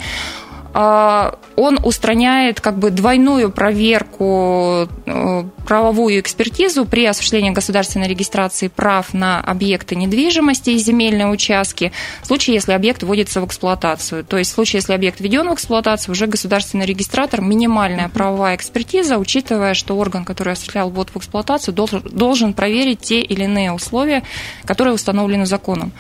А, 0.76 1.38
он 1.56 1.80
устраняет 1.84 2.60
как 2.60 2.80
бы 2.80 2.90
двойную 2.90 3.52
проверку, 3.52 4.90
э, 5.06 5.44
правовую 5.68 6.20
экспертизу 6.20 6.86
при 6.86 7.06
осуществлении 7.06 7.52
государственной 7.52 8.08
регистрации 8.08 8.70
прав 8.70 9.14
на 9.14 9.40
объекты 9.40 9.96
недвижимости 9.96 10.72
и 10.72 10.78
земельные 10.78 11.28
участки 11.28 11.92
в 12.24 12.26
случае, 12.26 12.56
если 12.56 12.72
объект 12.72 13.04
вводится 13.04 13.40
в 13.40 13.46
эксплуатацию. 13.46 14.26
То 14.26 14.38
есть 14.38 14.52
в 14.52 14.56
случае, 14.56 14.80
если 14.80 14.94
объект 14.94 15.20
введен 15.20 15.48
в 15.48 15.54
эксплуатацию, 15.54 16.14
уже 16.14 16.26
государственный 16.26 16.88
регистратор, 16.88 17.42
минимальная 17.42 18.10
правовая 18.10 18.56
экспертиза, 18.56 19.20
учитывая, 19.20 19.76
что 19.76 19.96
орган, 19.96 20.26
который 20.26 20.54
осуществлял 20.54 20.90
ввод 20.90 21.12
в 21.14 21.18
эксплуатацию, 21.18 21.76
должен 21.76 22.54
проверить 22.54 23.02
те 23.02 23.22
или 23.22 23.44
иные 23.44 23.72
условия, 23.72 24.24
которые 24.66 24.96
установлены 24.96 25.46
законом. 25.46 25.92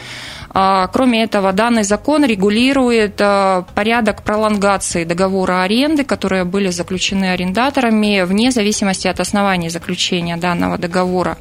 А, 0.53 0.88
кроме 0.88 1.24
этого, 1.24 1.51
данный 1.51 1.83
закон 1.83 2.24
регулирует 2.25 3.15
а, 3.19 3.65
порядок 3.74 4.22
пролонгации 4.22 5.03
договора 5.03 5.63
аренды, 5.63 6.03
которые 6.03 6.43
были 6.43 6.69
заключены 6.69 7.31
арендаторами 7.31 8.22
вне 8.22 8.51
зависимости 8.51 9.07
от 9.07 9.19
оснований 9.19 9.69
заключения 9.69 10.38
данного 10.38 10.77
договора. 10.77 11.38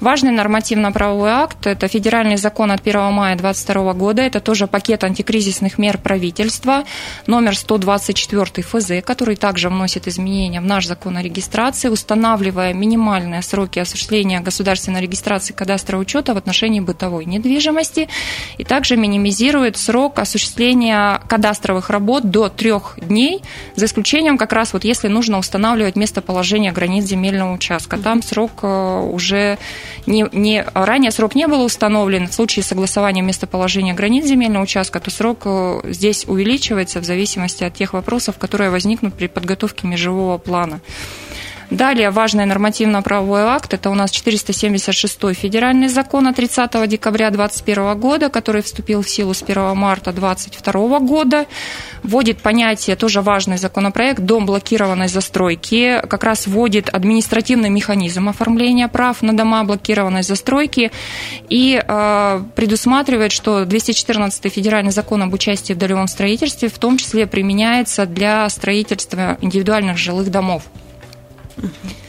Важный 0.00 0.30
нормативно-правовой 0.30 1.30
акт– 1.30 1.66
это 1.66 1.88
федеральный 1.88 2.36
закон 2.36 2.70
от 2.70 2.80
1 2.80 3.12
мая 3.12 3.36
2022 3.36 3.92
года. 3.92 4.22
Это 4.22 4.40
тоже 4.40 4.66
пакет 4.66 5.04
антикризисных 5.04 5.76
мер 5.76 5.98
правительства, 5.98 6.84
номер 7.26 7.56
124 7.56 8.62
ФЗ, 8.62 9.04
который 9.04 9.36
также 9.36 9.68
вносит 9.68 10.08
изменения 10.08 10.62
в 10.62 10.64
наш 10.64 10.86
закон 10.86 11.18
о 11.18 11.22
регистрации, 11.22 11.88
устанавливая 11.88 12.72
минимальные 12.72 13.42
сроки 13.42 13.78
осуществления 13.78 14.40
государственной 14.40 15.02
регистрации 15.02 15.52
кадастра 15.52 15.98
учета 15.98 16.32
в 16.32 16.38
отношении 16.38 16.80
бытовой 16.80 17.26
недвижимости 17.26 18.08
и 18.58 18.64
также 18.64 18.96
минимизирует 18.96 19.76
срок 19.76 20.18
осуществления 20.18 21.20
кадастровых 21.28 21.90
работ 21.90 22.30
до 22.30 22.48
трех 22.48 22.98
дней, 23.00 23.42
за 23.76 23.86
исключением 23.86 24.38
как 24.38 24.52
раз 24.52 24.72
вот 24.72 24.84
если 24.84 25.08
нужно 25.08 25.38
устанавливать 25.38 25.96
местоположение 25.96 26.72
границ 26.72 27.04
земельного 27.04 27.54
участка. 27.54 27.96
Там 27.96 28.22
срок 28.22 28.52
э, 28.62 29.00
уже 29.12 29.58
не, 30.06 30.26
не 30.32 30.64
ранее 30.74 31.10
срок 31.10 31.34
не 31.34 31.46
был 31.46 31.62
установлен. 31.62 32.28
В 32.28 32.34
случае 32.34 32.62
согласования 32.62 33.22
местоположения 33.22 33.94
границ 33.94 34.24
земельного 34.26 34.64
участка, 34.64 35.00
то 35.00 35.10
срок 35.10 35.42
э, 35.44 35.80
здесь 35.84 36.24
увеличивается 36.26 37.00
в 37.00 37.04
зависимости 37.04 37.64
от 37.64 37.74
тех 37.74 37.92
вопросов, 37.92 38.38
которые 38.38 38.70
возникнут 38.70 39.14
при 39.14 39.26
подготовке 39.26 39.86
межевого 39.86 40.38
плана. 40.38 40.80
Далее 41.70 42.10
важный 42.10 42.44
нормативно-правовой 42.44 43.42
акт, 43.42 43.74
это 43.74 43.90
у 43.90 43.94
нас 43.94 44.10
476 44.10 45.34
федеральный 45.34 45.88
закон 45.88 46.26
от 46.26 46.36
30 46.36 46.88
декабря 46.88 47.30
2021 47.30 47.98
года, 47.98 48.28
который 48.28 48.62
вступил 48.62 49.02
в 49.02 49.08
силу 49.08 49.34
с 49.34 49.42
1 49.42 49.76
марта 49.76 50.12
2022 50.12 50.98
года, 51.00 51.46
вводит 52.02 52.38
понятие, 52.38 52.96
тоже 52.96 53.22
важный 53.22 53.56
законопроект, 53.56 54.20
дом 54.20 54.46
блокированной 54.46 55.08
застройки, 55.08 56.00
как 56.06 56.24
раз 56.24 56.46
вводит 56.46 56.88
административный 56.90 57.70
механизм 57.70 58.28
оформления 58.28 58.88
прав 58.88 59.22
на 59.22 59.36
дома 59.36 59.64
блокированной 59.64 60.22
застройки. 60.22 60.92
И 61.48 61.82
э, 61.86 62.42
предусматривает, 62.54 63.32
что 63.32 63.64
214 63.64 64.52
федеральный 64.52 64.92
закон 64.92 65.22
об 65.22 65.32
участии 65.32 65.72
в 65.72 65.78
долевом 65.78 66.08
строительстве 66.08 66.68
в 66.68 66.78
том 66.78 66.98
числе 66.98 67.26
применяется 67.26 68.06
для 68.06 68.48
строительства 68.48 69.38
индивидуальных 69.40 69.96
жилых 69.96 70.30
домов. 70.30 70.64
Mm-hmm. 71.60 72.03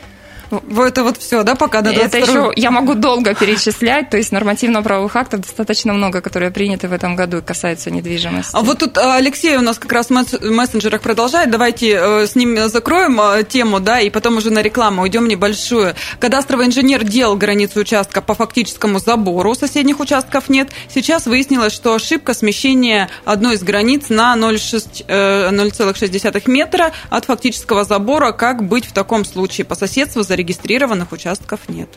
Это 0.77 1.03
вот 1.03 1.17
все, 1.17 1.43
да, 1.43 1.55
пока 1.55 1.81
до 1.81 1.93
22 1.93 2.07
Это 2.07 2.17
еще 2.17 2.53
я 2.55 2.71
могу 2.71 2.93
долго 2.95 3.33
перечислять, 3.33 4.09
то 4.09 4.17
есть 4.17 4.31
нормативно-правовых 4.31 5.15
актов 5.15 5.41
достаточно 5.41 5.93
много, 5.93 6.21
которые 6.21 6.51
приняты 6.51 6.87
в 6.87 6.93
этом 6.93 7.15
году 7.15 7.37
и 7.37 7.41
касаются 7.41 7.91
недвижимости. 7.91 8.51
А 8.53 8.61
вот 8.61 8.79
тут 8.79 8.97
Алексей 8.97 9.55
у 9.57 9.61
нас 9.61 9.77
как 9.77 9.91
раз 9.91 10.09
в 10.09 10.51
мессенджерах 10.51 11.01
продолжает. 11.01 11.51
Давайте 11.51 11.97
э, 11.99 12.27
с 12.27 12.35
ним 12.35 12.69
закроем 12.69 13.19
э, 13.19 13.43
тему, 13.43 13.79
да, 13.79 13.99
и 13.99 14.09
потом 14.09 14.37
уже 14.37 14.51
на 14.51 14.61
рекламу 14.61 15.03
уйдем 15.03 15.27
небольшую. 15.27 15.95
Кадастровый 16.19 16.67
инженер 16.67 17.03
делал 17.03 17.35
границу 17.35 17.79
участка 17.79 18.21
по 18.21 18.35
фактическому 18.35 18.99
забору, 18.99 19.55
соседних 19.55 19.99
участков 19.99 20.49
нет. 20.49 20.69
Сейчас 20.93 21.25
выяснилось, 21.25 21.73
что 21.73 21.93
ошибка 21.93 22.33
смещения 22.33 23.09
одной 23.25 23.55
из 23.55 23.63
границ 23.63 24.09
на 24.09 24.35
0,6 24.35 25.05
0,6 25.07 26.43
метра 26.49 26.91
от 27.09 27.25
фактического 27.25 27.83
забора. 27.83 28.31
Как 28.31 28.63
быть 28.67 28.85
в 28.85 28.93
таком 28.93 29.25
случае? 29.25 29.65
По 29.65 29.75
соседству 29.75 30.23
зарегистрированных 30.45 31.11
участков 31.11 31.59
нет. 31.67 31.89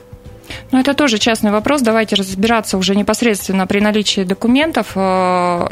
Ну, 0.73 0.79
это 0.81 0.95
тоже 0.95 1.19
частный 1.19 1.51
вопрос. 1.51 1.83
Давайте 1.83 2.17
разбираться 2.17 2.79
уже 2.79 2.97
непосредственно 2.97 3.67
при 3.67 3.81
наличии 3.81 4.23
документов, 4.23 4.93
э, 4.95 5.01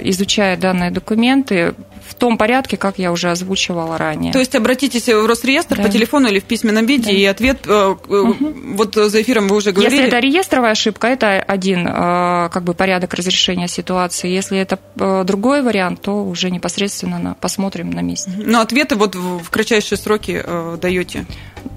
изучая 0.00 0.58
данные 0.58 0.90
документы 0.90 1.74
в 2.06 2.14
том 2.14 2.36
порядке, 2.36 2.76
как 2.76 2.98
я 2.98 3.10
уже 3.10 3.30
озвучивала 3.30 3.96
ранее. 3.96 4.32
То 4.34 4.38
есть 4.38 4.54
обратитесь 4.54 5.08
в 5.08 5.26
Росреестр 5.26 5.76
да. 5.76 5.82
по 5.82 5.88
телефону 5.88 6.28
или 6.28 6.40
в 6.40 6.44
письменном 6.44 6.84
виде, 6.84 7.10
да. 7.10 7.12
и 7.12 7.24
ответ, 7.24 7.66
угу. 7.66 8.36
вот 8.74 8.94
за 8.94 9.22
эфиром 9.22 9.48
вы 9.48 9.56
уже 9.56 9.72
говорили. 9.72 9.94
Если 9.94 10.08
это 10.08 10.18
реестровая 10.18 10.72
ошибка, 10.72 11.06
это 11.08 11.40
один 11.40 11.86
как 11.86 12.62
бы 12.62 12.74
порядок 12.74 13.14
разрешения 13.14 13.68
ситуации. 13.68 14.28
Если 14.28 14.58
это 14.58 14.78
другой 15.24 15.62
вариант, 15.62 16.02
то 16.02 16.22
уже 16.22 16.50
непосредственно 16.50 17.36
посмотрим 17.40 17.90
на 17.90 18.00
месте. 18.00 18.30
Но 18.36 18.60
ответы 18.60 18.94
вот 18.94 19.14
в 19.14 19.48
кратчайшие 19.50 19.98
сроки 19.98 20.44
даете? 20.80 21.26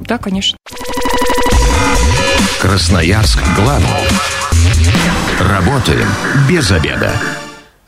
Да, 0.02 0.18
конечно. 0.18 0.58
Красноярск 2.62 3.40
главный. 3.56 3.88
Работаем 5.40 6.08
без 6.50 6.72
обеда. 6.72 7.14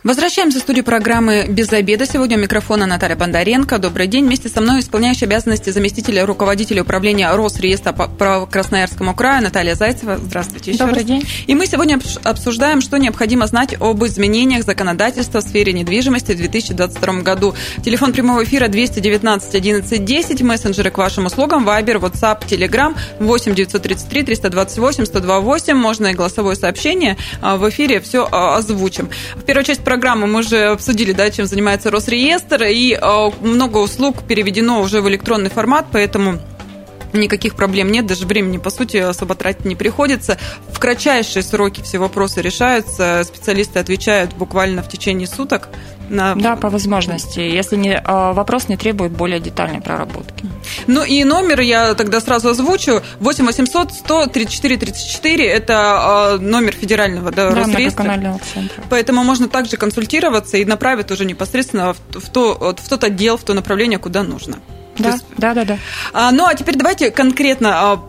Возвращаемся 0.03 0.58
в 0.58 0.62
студию 0.63 0.84
программы 0.84 1.46
«Без 1.48 1.72
обеда». 1.72 2.08
Сегодня 2.08 2.36
у 2.36 2.41
микрофона 2.41 2.88
Наталья 2.88 3.15
Бондаренко. 3.15 3.77
Добрый 3.77 4.08
день. 4.08 4.25
Вместе 4.25 4.50
со 4.50 4.60
мной 4.60 4.79
исполняющий 4.79 5.25
обязанности 5.25 5.70
заместителя 5.70 6.25
руководителя 6.25 6.81
управления 6.81 7.31
Росреестра 7.31 7.91
по 7.91 8.48
Красноярскому 8.48 9.13
краю 9.13 9.43
Наталья 9.43 9.75
Зайцева. 9.75 10.17
Здравствуйте 10.17 10.72
еще 10.72 10.79
Добрый 10.79 11.01
раз. 11.01 11.05
день. 11.05 11.27
И 11.46 11.53
мы 11.53 11.67
сегодня 11.67 12.00
обсуждаем, 12.24 12.81
что 12.81 12.98
необходимо 12.98 13.46
знать 13.46 13.75
об 13.79 14.03
изменениях 14.03 14.63
законодательства 14.63 15.39
в 15.39 15.43
сфере 15.43 15.72
недвижимости 15.72 16.31
в 16.31 16.38
2022 16.38 17.22
году. 17.22 17.53
Телефон 17.86 18.12
прямого 18.12 18.43
эфира 18.43 18.70
219 18.70 19.53
11 19.53 20.03
10. 20.03 20.41
Мессенджеры 20.41 20.89
к 20.89 20.98
вашим 20.98 21.27
услугам. 21.27 21.63
Вайбер, 21.63 21.98
WhatsApp, 21.98 22.48
Telegram 22.48 22.98
8 23.20 23.53
933 23.53 24.24
328 24.24 25.05
128. 25.05 25.75
Можно 25.75 26.08
и 26.08 26.13
голосовое 26.15 26.55
сообщение. 26.55 27.17
А, 27.39 27.58
в 27.58 27.70
эфире 27.70 28.01
все 28.01 28.27
а, 28.31 28.58
озвучим. 28.58 29.12
В 29.36 29.43
первую 29.43 29.63
часть 29.63 29.84
программы 29.92 30.26
мы 30.26 30.40
уже 30.40 30.68
обсудили, 30.68 31.12
да, 31.12 31.30
чем 31.32 31.46
занимается 31.46 31.92
Росреестр, 31.92 32.64
и 32.64 32.94
э, 32.94 33.32
много 33.42 33.80
услуг 33.80 34.24
переведено 34.26 34.80
уже 34.80 35.02
в 35.02 35.10
электронный 35.10 35.50
формат, 35.50 35.88
поэтому 35.92 36.40
никаких 37.13 37.56
проблем 37.56 37.91
нет, 37.91 38.06
даже 38.06 38.25
времени, 38.25 38.58
по 38.58 38.70
сути, 38.70 38.98
особо 38.98 39.36
тратить 39.36 39.65
не 39.65 39.75
приходится. 39.75 40.38
В 40.72 40.80
кратчайшие 40.80 41.44
сроки 41.44 41.82
все 41.82 41.98
вопросы 41.98 42.41
решаются, 42.41 43.24
специалисты 43.25 43.80
отвечают 43.80 44.34
буквально 44.34 44.84
в 44.84 44.89
течение 44.89 45.27
суток. 45.27 45.70
На... 46.10 46.36
Да, 46.36 46.58
по 46.58 46.70
возможности, 46.70 47.39
если 47.39 47.77
не, 47.77 47.98
а, 47.98 48.34
вопрос 48.34 48.68
не 48.68 48.75
требует 48.75 49.13
более 49.13 49.39
детальной 49.39 49.80
проработки. 49.80 50.46
Ну 50.86 51.06
и 51.06 51.24
номер 51.24 51.62
я 51.62 51.94
тогда 51.94 52.20
сразу 52.20 52.50
озвучу. 52.50 53.01
8 53.20 53.46
800 53.46 53.94
100 53.94 54.27
34 54.27 54.77
34– 54.77 55.48
это 55.48 55.74
а, 55.75 56.38
номер 56.38 56.74
федерального 56.74 57.32
да, 57.32 57.51
да, 57.51 57.56
Росреестра. 57.56 58.39
центра. 58.53 58.84
Поэтому 58.89 59.24
можно 59.24 59.48
также 59.48 59.77
консультироваться 59.77 60.58
и 60.58 60.65
направить 60.65 61.12
уже 61.12 61.24
непосредственно 61.24 61.94
в, 61.94 62.30
то, 62.30 62.75
в 62.77 62.89
тот 62.89 63.03
отдел, 63.06 63.38
в 63.38 63.44
то 63.44 63.53
направление, 63.53 63.98
куда 63.98 64.24
нужно. 64.24 64.58
Да, 65.01 65.10
есть... 65.12 65.25
да, 65.38 65.53
да, 65.53 65.65
да. 65.65 65.77
А, 66.13 66.31
ну 66.31 66.46
а 66.46 66.55
теперь 66.55 66.75
давайте 66.75 67.12
конкретно 67.12 68.00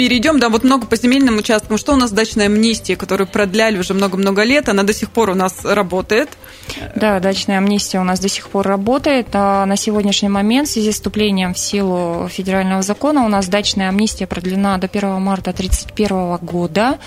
перейдем, 0.00 0.38
да, 0.38 0.48
вот 0.48 0.64
много 0.64 0.86
по 0.86 0.96
земельным 0.96 1.36
участкам. 1.36 1.76
Что 1.76 1.92
у 1.92 1.96
нас 1.96 2.10
дачная 2.10 2.46
амнистия, 2.46 2.96
которую 2.96 3.26
продляли 3.26 3.76
уже 3.76 3.92
много-много 3.92 4.44
лет, 4.44 4.70
она 4.70 4.82
до 4.82 4.94
сих 4.94 5.10
пор 5.10 5.28
у 5.28 5.34
нас 5.34 5.62
работает. 5.62 6.30
Да, 6.96 7.20
дачная 7.20 7.58
амнистия 7.58 7.98
у 8.00 8.04
нас 8.04 8.18
до 8.18 8.28
сих 8.30 8.48
пор 8.48 8.66
работает. 8.66 9.28
А 9.34 9.66
на 9.66 9.76
сегодняшний 9.76 10.30
момент 10.30 10.68
в 10.68 10.72
связи 10.72 10.90
с 10.90 10.94
вступлением 10.94 11.52
в 11.52 11.58
силу 11.58 12.28
федерального 12.28 12.80
закона 12.80 13.26
у 13.26 13.28
нас 13.28 13.48
дачная 13.48 13.90
амнистия 13.90 14.26
продлена 14.26 14.78
до 14.78 14.86
1 14.86 15.20
марта 15.20 15.52
2031 15.52 16.36
года. 16.38 16.98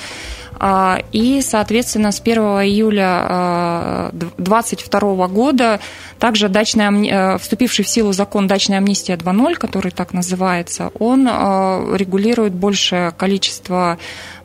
А, 0.60 1.00
и, 1.12 1.42
соответственно, 1.42 2.12
с 2.12 2.20
1 2.20 2.38
июля 2.42 4.10
2022 4.14 5.00
а, 5.00 5.28
года 5.28 5.80
также 6.20 6.48
дачная, 6.48 6.92
э, 6.92 7.38
вступивший 7.38 7.84
в 7.84 7.90
силу 7.90 8.14
закон 8.14 8.48
«Дачная 8.48 8.78
амнистия 8.78 9.16
2.0», 9.16 9.56
который 9.56 9.92
так 9.92 10.14
называется, 10.14 10.92
он 11.00 11.28
а, 11.30 11.84
регулирует 11.96 12.54
большее 12.54 13.12
количество 13.12 13.98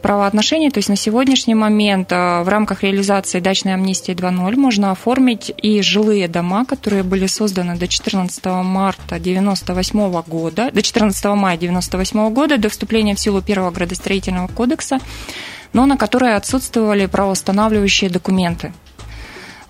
правоотношений. 0.03 0.71
То 0.71 0.79
есть 0.79 0.89
на 0.89 0.97
сегодняшний 0.97 1.55
момент 1.55 2.11
в 2.11 2.45
рамках 2.47 2.85
реализации 2.85 3.41
дачной 3.41 3.75
амнистии 3.75 4.15
2.0 4.15 4.55
можно 4.57 4.93
оформить 4.93 5.53
и 5.57 5.83
жилые 5.83 6.29
дома, 6.29 6.65
которые 6.65 7.03
были 7.03 7.27
созданы 7.27 7.77
до 7.77 7.89
14 7.89 8.45
марта 8.47 9.17
1998 9.17 10.23
года, 10.23 10.71
до 10.73 10.83
14 10.83 11.25
мая 11.25 11.57
1998 11.57 12.33
года, 12.33 12.59
до 12.59 12.69
вступления 12.69 13.17
в 13.17 13.21
силу 13.21 13.43
первого 13.43 13.73
градостроительного 13.73 14.47
кодекса 14.47 15.01
но 15.73 15.87
на 15.87 15.97
которые 15.97 16.37
отсутствовали 16.37 17.07
правоустанавливающие 17.07 18.11
документы. 18.11 18.73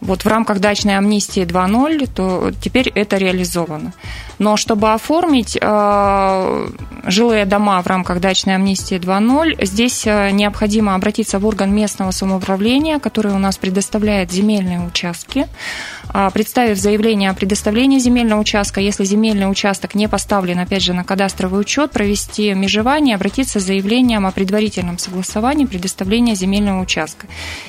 Вот 0.00 0.24
в 0.24 0.28
рамках 0.28 0.60
дачной 0.60 0.96
амнистии 0.96 1.42
2.0, 1.42 2.08
то 2.14 2.52
теперь 2.62 2.88
это 2.88 3.16
реализовано. 3.16 3.92
Но 4.38 4.56
чтобы 4.56 4.92
оформить 4.92 5.58
э, 5.60 6.68
жилые 7.04 7.44
дома 7.44 7.82
в 7.82 7.86
рамках 7.86 8.20
дачной 8.20 8.54
амнистии 8.54 8.98
2.0, 8.98 9.64
здесь 9.64 10.06
э, 10.06 10.30
необходимо 10.30 10.94
обратиться 10.94 11.38
в 11.38 11.46
орган 11.46 11.74
местного 11.74 12.12
самоуправления, 12.12 12.98
который 12.98 13.32
у 13.32 13.38
нас 13.38 13.56
предоставляет 13.58 14.30
земельные 14.30 14.80
участки, 14.80 15.48
а, 16.10 16.30
представив 16.30 16.78
заявление 16.78 17.30
о 17.30 17.34
предоставлении 17.34 17.98
земельного 17.98 18.40
участка, 18.40 18.80
если 18.80 19.04
земельный 19.04 19.50
участок 19.50 19.94
не 19.94 20.08
поставлен, 20.08 20.58
опять 20.58 20.82
же, 20.82 20.92
на 20.92 21.04
кадастровый 21.04 21.60
учет, 21.60 21.90
провести 21.90 22.54
межевание, 22.54 23.16
обратиться 23.16 23.60
с 23.60 23.64
заявлением 23.64 24.26
о 24.26 24.32
предварительном 24.32 24.98
согласовании 24.98 25.66
предоставления 25.66 26.34
земельного 26.34 26.80
участка. 26.80 27.26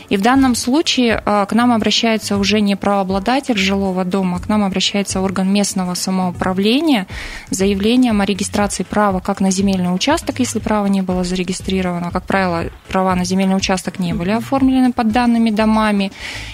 И 0.10 0.18
в 0.18 0.22
данном 0.22 0.56
случае 0.56 1.22
э, 1.26 1.46
к 1.50 1.54
нам 1.54 1.72
обращается 1.72 2.38
уже 2.38 2.62
не 2.62 2.76
правообладатель 2.76 3.58
жилого 3.58 4.06
дома, 4.06 4.40
к 4.40 4.48
нам 4.48 4.64
обращается 4.64 5.22
орган 5.22 5.52
местного 5.52 5.96
самоуправления, 5.96 6.59
заявление, 6.60 7.08
заявлением 7.50 8.22
о 8.22 8.26
регистрации 8.26 8.84
права 8.84 9.20
как 9.20 9.40
на 9.40 9.52
земельный 9.52 9.94
участок, 9.94 10.40
если 10.40 10.60
право 10.60 10.88
не 10.88 11.02
было 11.02 11.24
зарегистрировано, 11.24 12.12
как 12.12 12.26
правило, 12.26 12.66
права 12.90 13.16
на 13.16 13.24
земельный 13.24 13.56
участок 13.56 14.00
не 14.00 14.14
были 14.14 14.32
оформлены 14.32 14.92
под 14.92 15.12
данными 15.12 15.52
домами, 15.52 16.12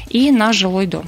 и 0.09 0.31
на 0.31 0.53
жилой 0.53 0.85
дом. 0.85 1.05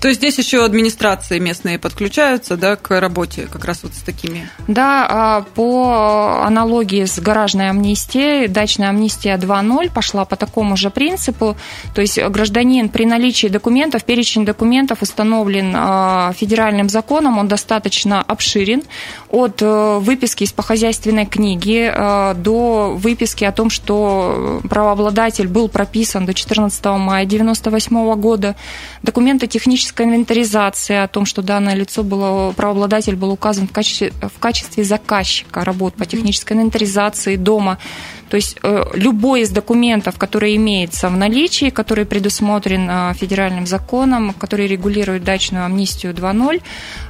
То 0.00 0.08
есть 0.08 0.20
здесь 0.20 0.38
еще 0.38 0.64
администрации 0.64 1.38
местные 1.38 1.78
подключаются 1.78 2.56
да, 2.56 2.76
к 2.76 2.98
работе 3.00 3.48
как 3.50 3.64
раз 3.64 3.82
вот 3.82 3.94
с 3.94 4.02
такими? 4.02 4.48
Да, 4.66 5.06
а, 5.08 5.42
по 5.54 6.42
аналогии 6.44 7.04
с 7.04 7.18
гаражной 7.18 7.70
амнистией, 7.70 8.48
дачная 8.48 8.90
амнистия 8.90 9.36
2.0 9.36 9.92
пошла 9.92 10.24
по 10.24 10.36
такому 10.36 10.76
же 10.76 10.90
принципу. 10.90 11.56
То 11.94 12.00
есть 12.00 12.22
гражданин 12.22 12.88
при 12.88 13.04
наличии 13.06 13.48
документов, 13.48 14.04
перечень 14.04 14.44
документов 14.44 15.02
установлен 15.02 15.72
а, 15.74 16.32
федеральным 16.32 16.88
законом, 16.88 17.38
он 17.38 17.48
достаточно 17.48 18.22
обширен. 18.22 18.82
От 19.30 19.60
э, 19.60 19.98
выписки 19.98 20.44
из 20.44 20.52
похозяйственной 20.52 21.26
книги 21.26 21.92
э, 21.92 22.34
до 22.34 22.94
выписки 22.96 23.44
о 23.44 23.52
том, 23.52 23.68
что 23.68 24.60
правообладатель 24.68 25.48
был 25.48 25.68
прописан 25.68 26.24
до 26.24 26.32
14 26.32 26.84
мая 26.84 27.24
1998 27.24 28.14
года, 28.14 28.56
документы 29.02 29.46
технической 29.58 30.06
инвентаризации 30.06 30.94
о 30.94 31.08
том, 31.08 31.26
что 31.26 31.42
данное 31.42 31.74
лицо 31.74 32.04
было, 32.04 32.52
правообладатель 32.52 33.16
был 33.16 33.32
указан 33.32 33.66
в 33.66 33.72
качестве, 33.72 34.12
в 34.22 34.38
качестве 34.38 34.84
заказчика 34.84 35.64
работ 35.64 35.94
по 35.94 36.06
технической 36.06 36.56
инвентаризации 36.56 37.34
дома. 37.34 37.78
То 38.28 38.36
есть 38.36 38.56
э, 38.62 38.84
любой 38.94 39.42
из 39.42 39.50
документов, 39.50 40.18
который 40.18 40.56
имеется 40.56 41.08
в 41.08 41.16
наличии, 41.16 41.70
который 41.70 42.04
предусмотрен 42.04 42.88
э, 42.88 43.14
федеральным 43.14 43.66
законом, 43.66 44.34
который 44.34 44.66
регулирует 44.66 45.24
дачную 45.24 45.64
амнистию 45.64 46.12
2.0, 46.12 46.62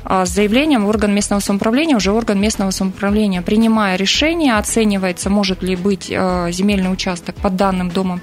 э, 0.05 0.27
с 0.27 0.29
заявлением 0.29 0.87
в 0.87 0.89
орган 0.89 1.15
местного 1.15 1.41
самоуправления, 1.41 1.97
уже 1.97 2.13
орган 2.13 2.41
местного 2.41 2.71
самоуправления, 2.71 3.43
принимая 3.43 3.97
решение, 3.97 4.55
оценивается, 4.55 5.31
может 5.31 5.63
ли 5.63 5.77
быть 5.77 6.07
земельный 6.07 6.93
участок 6.93 7.35
под 7.37 7.57
данным 7.57 7.91
домом 7.91 8.21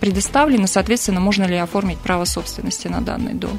предоставлен, 0.00 0.64
и, 0.64 0.66
соответственно, 0.66 1.20
можно 1.20 1.44
ли 1.44 1.56
оформить 1.56 1.98
право 1.98 2.24
собственности 2.24 2.88
на 2.88 3.00
данный 3.00 3.34
дом. 3.34 3.58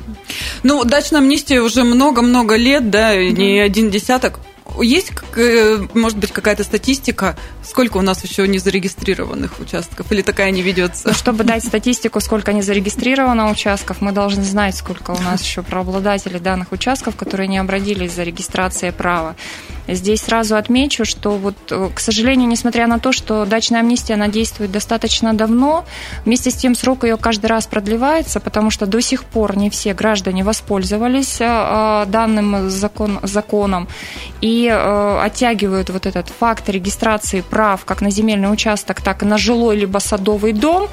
Ну, 0.63 0.83
дачная 0.83 1.19
амнистия 1.19 1.61
уже 1.61 1.83
много-много 1.83 2.55
лет, 2.55 2.89
да, 2.89 3.15
не 3.15 3.59
один 3.59 3.89
десяток 3.89 4.39
есть, 4.81 5.11
э, 5.35 5.85
может 5.93 6.17
быть, 6.17 6.31
какая-то 6.31 6.63
статистика, 6.63 7.35
сколько 7.63 7.97
у 7.97 8.01
нас 8.01 8.23
еще 8.23 8.47
не 8.47 8.59
зарегистрированных 8.59 9.59
участков, 9.59 10.11
или 10.11 10.21
такая 10.21 10.51
не 10.51 10.61
ведется? 10.61 11.09
Ну, 11.09 11.13
чтобы 11.13 11.43
дать 11.43 11.63
статистику, 11.63 12.19
сколько 12.19 12.53
не 12.53 12.61
зарегистрировано 12.61 13.49
участков, 13.51 14.01
мы 14.01 14.11
должны 14.11 14.43
знать, 14.43 14.75
сколько 14.75 15.11
у 15.11 15.19
нас 15.19 15.41
еще 15.41 15.63
правообладателей 15.63 16.39
данных 16.39 16.71
участков, 16.71 17.15
которые 17.15 17.47
не 17.47 17.57
обратились 17.57 18.13
за 18.13 18.23
регистрацией 18.23 18.91
права. 18.91 19.35
Здесь 19.87 20.21
сразу 20.21 20.55
отмечу, 20.55 21.05
что 21.05 21.31
вот, 21.31 21.55
э, 21.71 21.89
к 21.93 21.99
сожалению, 21.99 22.47
несмотря 22.47 22.87
на 22.87 22.99
то, 22.99 23.11
что 23.11 23.45
дачная 23.45 23.79
амнистия, 23.79 24.15
она 24.15 24.27
действует 24.27 24.71
достаточно 24.71 25.33
давно, 25.33 25.85
вместе 26.25 26.51
с 26.51 26.55
тем 26.55 26.75
срок 26.75 27.03
ее 27.03 27.17
каждый 27.17 27.47
раз 27.47 27.67
продлевается, 27.67 28.39
потому 28.39 28.69
что 28.69 28.85
до 28.85 29.01
сих 29.01 29.23
пор 29.23 29.57
не 29.57 29.69
все 29.69 29.93
граждане 29.93 30.43
воспользовались 30.43 31.37
э, 31.39 32.05
данным 32.07 32.69
закон, 32.69 33.19
законом 33.23 33.87
и 34.41 34.67
э, 34.67 35.19
оттягивают 35.21 35.89
вот 35.89 36.05
этот 36.05 36.29
факт 36.29 36.69
регистрации 36.69 37.41
прав 37.41 37.85
как 37.85 38.01
на 38.01 38.09
земельный 38.09 38.51
участок, 38.51 39.01
так 39.01 39.23
и 39.23 39.25
на 39.25 39.37
жилой 39.37 39.77
либо 39.77 39.99
садовый 39.99 40.53
дом 40.53 40.87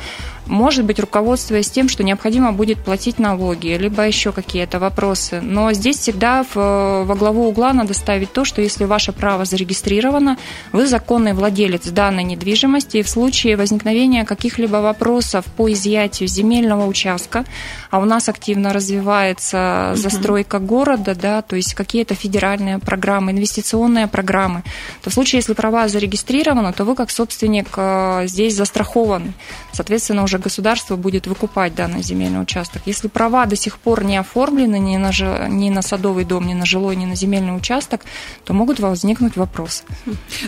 может 0.46 0.85
быть, 0.85 0.98
руководствуясь 0.98 1.70
тем, 1.70 1.88
что 1.88 2.02
необходимо 2.02 2.52
будет 2.52 2.78
платить 2.78 3.18
налоги, 3.18 3.68
либо 3.68 4.07
еще 4.07 4.33
какие-то 4.33 4.78
вопросы. 4.78 5.40
Но 5.40 5.72
здесь 5.72 5.98
всегда 5.98 6.44
в, 6.44 7.04
во 7.04 7.14
главу 7.14 7.48
угла 7.48 7.72
надо 7.72 7.94
ставить 7.94 8.33
то, 8.33 8.44
что 8.44 8.61
если 8.61 8.85
ваше 8.85 9.12
право 9.12 9.44
зарегистрировано, 9.44 10.38
вы 10.72 10.87
законный 10.87 11.33
владелец 11.33 11.88
данной 11.88 12.24
недвижимости, 12.24 12.98
и 12.98 13.02
в 13.02 13.09
случае 13.09 13.57
возникновения 13.57 14.24
каких-либо 14.24 14.76
вопросов 14.76 15.44
по 15.57 15.72
изъятию 15.72 16.28
земельного 16.28 16.87
участка, 16.87 17.44
а 17.90 17.98
у 17.98 18.04
нас 18.04 18.28
активно 18.28 18.72
развивается 18.72 19.92
застройка 19.94 20.59
города, 20.59 21.14
да, 21.14 21.42
то 21.42 21.57
есть 21.57 21.74
какие-то 21.74 22.14
федеральные 22.14 22.78
программы, 22.78 23.33
инвестиционные 23.33 24.09
программы, 24.09 24.62
то 25.02 25.11
в 25.11 25.14
случае, 25.14 25.38
если 25.38 25.54
права 25.54 25.88
зарегистрированы, 25.88 26.72
то 26.72 26.85
вы 26.85 26.94
как 26.94 27.11
собственник 27.11 27.68
э, 27.76 28.24
здесь 28.26 28.57
застрахованы. 28.57 29.33
Соответственно, 29.72 30.22
уже 30.22 30.34
государство 30.38 30.97
будет 30.97 31.27
выкупать 31.27 31.75
данный 31.75 32.03
земельный 32.03 32.42
участок. 32.42 32.83
Если 32.87 33.09
права 33.09 33.47
до 33.47 33.57
сих 33.57 33.79
пор 33.79 34.05
не 34.05 34.16
оформлены 34.16 34.79
ни 34.79 34.97
на, 34.97 35.11
ни 35.49 35.70
на 35.70 35.83
садовый 35.83 36.25
дом, 36.25 36.47
ни 36.47 36.55
на 36.55 36.66
жилой, 36.66 36.97
ни 36.97 37.07
на 37.07 37.14
земельный 37.14 37.57
участок, 37.57 38.03
то 38.44 38.53
могут 38.53 38.81
возникнуть 38.81 39.37
вопросы. 39.37 39.85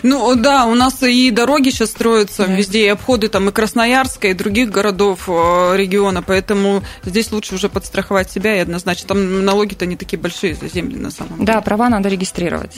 Ну 0.03 0.35
да, 0.35 0.65
у 0.65 0.75
нас 0.75 1.01
и 1.03 1.31
дороги 1.31 1.69
сейчас 1.69 1.89
строятся 1.89 2.47
да. 2.47 2.53
везде, 2.53 2.85
и 2.85 2.87
обходы 2.87 3.27
там 3.27 3.49
и 3.49 3.51
Красноярска, 3.51 4.27
и 4.29 4.33
других 4.33 4.69
городов 4.69 5.27
э, 5.27 5.75
региона, 5.75 6.21
поэтому 6.21 6.83
здесь 7.03 7.31
лучше 7.31 7.55
уже 7.55 7.69
подстраховать 7.69 8.31
себя 8.31 8.55
и 8.55 8.59
однозначно. 8.59 9.07
Там 9.07 9.45
налоги-то 9.45 9.85
не 9.85 9.95
такие 9.95 10.19
большие 10.19 10.55
за 10.55 10.67
земли 10.67 10.97
на 10.97 11.11
самом 11.11 11.39
деле. 11.39 11.45
Да, 11.45 11.61
права 11.61 11.89
надо 11.89 12.09
регистрировать. 12.09 12.77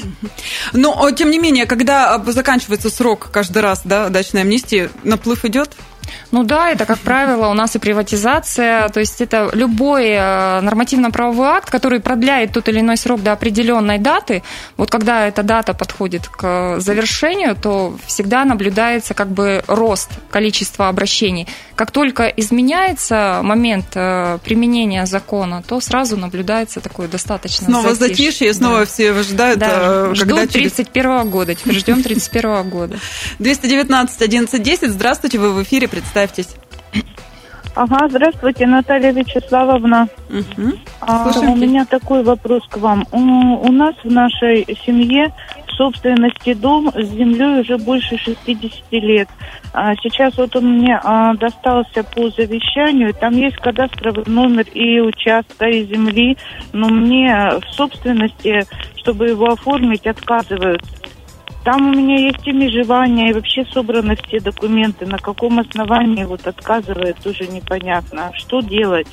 Но, 0.74 1.10
тем 1.12 1.32
не 1.32 1.40
менее, 1.40 1.66
когда 1.66 2.22
заканчивается 2.28 2.90
срок 2.90 3.30
каждый 3.32 3.62
раз 3.62 3.82
да, 3.84 4.10
дачной 4.10 4.42
амнистии, 4.42 4.90
наплыв 5.04 5.46
идет? 5.46 5.76
Ну 6.32 6.44
да, 6.44 6.70
это, 6.70 6.86
как 6.86 7.00
правило, 7.00 7.48
у 7.48 7.54
нас 7.54 7.76
и 7.76 7.80
приватизация, 7.80 8.90
то 8.90 9.00
есть 9.00 9.22
это 9.22 9.50
любой 9.54 10.10
э, 10.10 10.62
нормативно-правовой 10.62 11.48
акт, 11.48 11.70
который 11.70 12.00
продляет 12.00 12.54
тот 12.54 12.70
или 12.70 12.80
иной 12.80 12.98
срок 12.98 13.24
до 13.24 13.32
определенной 13.32 13.98
даты. 13.98 14.44
Вот 14.78 14.92
когда 14.92 15.28
эта 15.28 15.44
дата 15.44 15.74
подходит 15.74 16.28
к 16.28 16.80
завершению, 16.80 17.56
то 17.56 17.98
всегда 18.06 18.46
наблюдается 18.46 19.14
как 19.14 19.30
бы 19.30 19.64
рост 19.68 20.10
количества 20.30 20.88
обращений. 20.88 21.48
Как 21.76 21.92
только 21.92 22.26
изменяется 22.28 23.40
момент 23.44 23.88
э, 23.96 24.38
применения 24.44 25.06
закона, 25.06 25.64
то 25.66 25.80
сразу 25.80 26.18
наблюдается 26.18 26.82
такое 26.82 27.08
достаточно 27.08 27.66
Снова 27.66 27.96
затишье, 27.96 28.26
затишье 28.26 28.54
снова 28.54 28.80
да. 28.80 28.86
все 28.86 29.24
ждут, 29.24 29.38
да. 29.38 29.70
Э, 29.72 30.14
когда 30.18 30.42
Ждут 30.44 30.52
31 30.52 31.30
года, 31.30 31.56
теперь 31.56 31.76
ждем 31.76 32.04
31 32.04 32.70
года. 32.70 33.00
219 33.40 34.22
11 34.22 34.62
10, 34.62 34.92
здравствуйте, 34.92 35.40
вы 35.40 35.54
в 35.54 35.64
эфире, 35.64 35.88
представьтесь. 36.00 36.56
Ага, 37.76 38.08
здравствуйте, 38.10 38.66
Наталья 38.66 39.12
Вячеславовна. 39.12 40.08
Угу. 40.30 40.72
А, 41.02 41.32
у 41.40 41.56
меня 41.56 41.86
такой 41.86 42.24
вопрос 42.24 42.64
к 42.70 42.78
вам. 42.78 43.06
У, 43.12 43.20
у 43.20 43.72
нас 43.72 43.96
в 44.04 44.12
нашей 44.12 44.66
семье 44.86 45.34
в 45.68 45.72
собственности 45.74 46.54
дом 46.54 46.92
с 46.94 47.08
землей 47.08 47.62
уже 47.62 47.78
больше 47.78 48.18
60 48.18 48.92
лет. 48.92 49.30
А 49.72 49.96
сейчас 49.96 50.36
вот 50.38 50.56
он 50.56 50.80
мне 50.80 51.00
а, 51.04 51.34
достался 51.36 52.04
по 52.04 52.30
завещанию. 52.32 53.14
Там 53.14 53.34
есть 53.34 53.58
кадастровый 53.58 54.26
номер 54.26 54.66
и 54.74 55.00
участка, 55.00 55.68
и 55.68 55.86
земли. 55.86 56.38
Но 56.74 56.90
мне 56.90 57.34
в 57.62 57.74
собственности, 57.74 58.62
чтобы 58.98 59.28
его 59.30 59.46
оформить, 59.46 60.06
отказывают. 60.06 60.82
Там 61.72 61.92
у 61.92 61.94
меня 61.94 62.18
есть 62.18 62.48
и 62.48 62.52
межевание, 62.52 63.30
и 63.30 63.34
вообще 63.34 63.64
собраны 63.72 64.16
все 64.16 64.40
документы. 64.40 65.06
На 65.06 65.20
каком 65.20 65.60
основании 65.60 66.24
вот 66.24 66.48
отказывает, 66.48 67.18
тоже 67.18 67.46
непонятно. 67.46 68.32
Что 68.34 68.62
делать? 68.62 69.06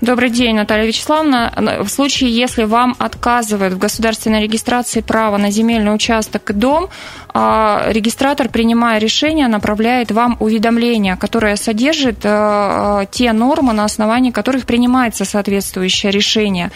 Добрый 0.00 0.30
день, 0.30 0.56
Наталья 0.56 0.86
Вячеславовна. 0.86 1.52
В 1.84 1.88
случае, 1.88 2.30
если 2.30 2.64
вам 2.64 2.96
отказывают 2.98 3.74
в 3.74 3.78
государственной 3.78 4.42
регистрации 4.42 5.00
права 5.00 5.36
на 5.36 5.52
земельный 5.52 5.94
участок 5.94 6.50
и 6.50 6.54
дом, 6.54 6.88
а, 7.32 7.84
регистратор, 7.90 8.48
принимая 8.48 8.98
решение, 8.98 9.46
направляет 9.46 10.10
вам 10.10 10.38
уведомление, 10.40 11.14
которое 11.16 11.54
содержит 11.54 12.18
э, 12.24 13.06
те 13.12 13.32
нормы, 13.32 13.74
на 13.74 13.84
основании 13.84 14.32
которых 14.32 14.66
принимается 14.66 15.24
соответствующее 15.24 16.10
решение. 16.10 16.72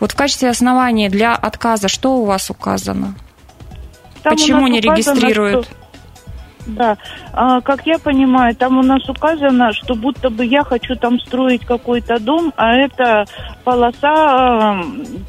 Вот 0.00 0.12
в 0.12 0.16
качестве 0.16 0.48
основания 0.48 1.10
для 1.10 1.34
отказа 1.34 1.88
что 1.88 2.16
у 2.16 2.24
вас 2.24 2.48
указано? 2.48 3.14
Там 4.22 4.34
Почему 4.34 4.66
не 4.66 4.80
регистрируют? 4.80 5.66
Что... 5.66 5.74
Да, 6.68 6.98
а, 7.32 7.62
как 7.62 7.86
я 7.86 7.98
понимаю, 7.98 8.54
там 8.54 8.76
у 8.76 8.82
нас 8.82 9.08
указано, 9.08 9.72
что 9.72 9.94
будто 9.94 10.28
бы 10.28 10.44
я 10.44 10.64
хочу 10.64 10.96
там 10.96 11.18
строить 11.18 11.64
какой-то 11.64 12.20
дом, 12.20 12.52
а 12.56 12.74
это 12.74 13.24
полоса 13.64 14.74
э, 14.74 14.82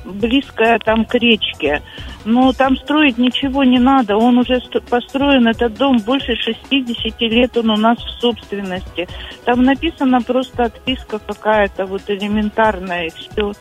близкая 0.03 0.79
там 0.79 1.05
к 1.05 1.15
речке. 1.15 1.81
Но 2.25 2.51
там 2.51 2.75
строить 2.75 3.17
ничего 3.17 3.63
не 3.63 3.79
надо, 3.79 4.17
он 4.17 4.37
уже 4.37 4.59
построен, 4.89 5.47
этот 5.47 5.75
дом, 5.75 5.99
больше 5.99 6.35
60 6.35 7.21
лет 7.21 7.55
он 7.55 7.69
у 7.69 7.77
нас 7.77 7.97
в 7.99 8.19
собственности. 8.19 9.07
Там 9.45 9.63
написано 9.63 10.21
просто 10.21 10.63
отписка 10.63 11.19
какая-то 11.19 11.85
вот 11.85 12.01
элементарная 12.09 13.05
и 13.05 13.11
все 13.11 13.53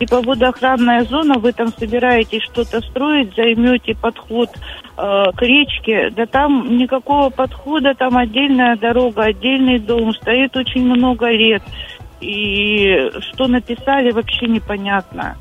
типа 0.00 0.22
водоохранная 0.22 1.04
зона, 1.04 1.38
вы 1.38 1.52
там 1.52 1.68
собираетесь 1.78 2.42
что-то 2.44 2.80
строить, 2.80 3.34
займете 3.36 3.94
подход 3.94 4.48
э, 4.50 5.24
к 5.36 5.42
речке, 5.42 6.10
да 6.10 6.24
там 6.26 6.78
никакого 6.78 7.28
подхода, 7.28 7.94
там 7.94 8.16
отдельная 8.16 8.76
дорога, 8.76 9.24
отдельный 9.24 9.78
дом, 9.78 10.12
стоит 10.14 10.56
очень 10.56 10.84
много 10.84 11.26
лет. 11.28 11.62
И 12.20 13.10
что 13.20 13.46
написали, 13.46 14.10
вообще 14.10 14.46
непонятно. 14.46 15.36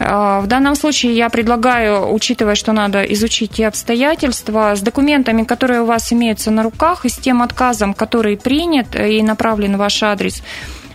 А, 0.00 0.40
в 0.40 0.46
данном 0.46 0.74
случае 0.74 1.14
я 1.14 1.28
предлагаю, 1.28 2.12
учитывая, 2.12 2.54
что 2.54 2.72
надо 2.72 3.02
изучить 3.04 3.52
те 3.52 3.68
обстоятельства, 3.68 4.74
с 4.74 4.80
документами, 4.80 5.44
которые 5.44 5.82
у 5.82 5.86
вас 5.86 6.12
имеются 6.12 6.50
на 6.50 6.62
руках, 6.62 7.04
и 7.04 7.08
с 7.08 7.16
тем 7.16 7.42
отказом, 7.42 7.94
который 7.94 8.36
принят 8.36 8.96
и 8.96 9.22
направлен 9.22 9.76
в 9.76 9.78
ваш 9.78 10.02
адрес, 10.02 10.42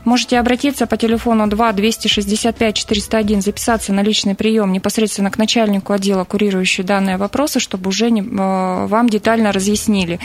Можете 0.07 0.39
обратиться 0.39 0.87
по 0.87 0.95
телефону 0.95 1.47
2 1.47 1.73
265 1.73 2.77
401, 2.77 3.41
записаться 3.41 3.91
на 3.91 4.01
личный 4.01 4.35
прием 4.35 4.71
непосредственно 4.71 5.29
к 5.29 5.37
начальнику 5.37 5.91
отдела, 5.91 6.23
курирующий 6.23 6.85
данные 6.85 7.17
вопросы, 7.17 7.59
чтобы 7.59 7.89
уже 7.89 8.09
не, 8.09 8.21
э, 8.21 8.85
вам 8.87 9.09
детально 9.09 9.51
разъяснили. 9.51 10.21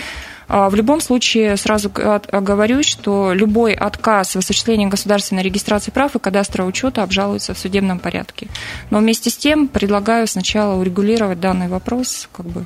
А, 0.47 0.71
в 0.71 0.77
любом 0.77 1.01
случае, 1.01 1.57
сразу 1.57 1.91
говорю, 1.91 2.85
что 2.85 3.33
любой 3.33 3.75
отказ 3.75 4.37
в 4.37 4.39
осуществлении 4.39 4.87
государственной 4.87 5.43
регистрации 5.43 5.91
прав 5.91 6.15
и 6.15 6.21
кадастрового 6.21 6.69
учета 6.71 7.03
обжалуется 7.03 7.53
в 7.53 7.59
судебном 7.59 7.99
порядке. 7.99 8.47
Но 8.91 9.01
вместе 9.01 9.31
с 9.31 9.37
тем 9.37 9.67
предлагаю 9.67 10.29
сначала 10.29 10.79
урегулировать 10.79 11.41
данный 11.41 11.67
вопрос 11.67 12.29
как 12.33 12.47
бы 12.47 12.65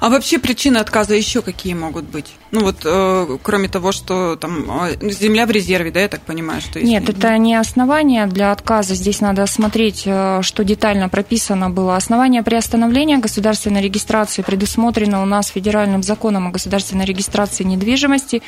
а 0.00 0.08
вообще 0.08 0.38
причины 0.38 0.78
отказа 0.78 1.14
еще 1.14 1.42
какие 1.42 1.74
могут 1.74 2.04
быть? 2.04 2.26
Ну 2.50 2.60
вот, 2.60 2.76
э, 2.84 3.38
кроме 3.42 3.68
того, 3.68 3.92
что 3.92 4.36
там 4.36 4.70
э, 4.86 5.10
земля 5.10 5.44
в 5.44 5.50
резерве, 5.50 5.90
да, 5.90 6.00
я 6.00 6.08
так 6.08 6.22
понимаю, 6.22 6.62
что 6.62 6.78
есть... 6.78 6.90
Нет, 6.90 7.08
это 7.08 7.36
не 7.36 7.54
основание 7.54 8.26
для 8.26 8.52
отказа. 8.52 8.94
Здесь 8.94 9.20
надо 9.20 9.46
смотреть, 9.46 10.04
э, 10.06 10.40
что 10.42 10.64
детально 10.64 11.10
прописано 11.10 11.68
было. 11.68 11.96
Основание 11.96 12.42
приостановления 12.42 13.18
государственной 13.18 13.82
регистрации 13.82 14.40
предусмотрено 14.40 15.22
у 15.22 15.26
нас 15.26 15.48
федеральным 15.48 16.02
законом 16.02 16.48
о 16.48 16.50
государственной 16.50 17.04
регистрации 17.04 17.64
недвижимости. 17.64 18.42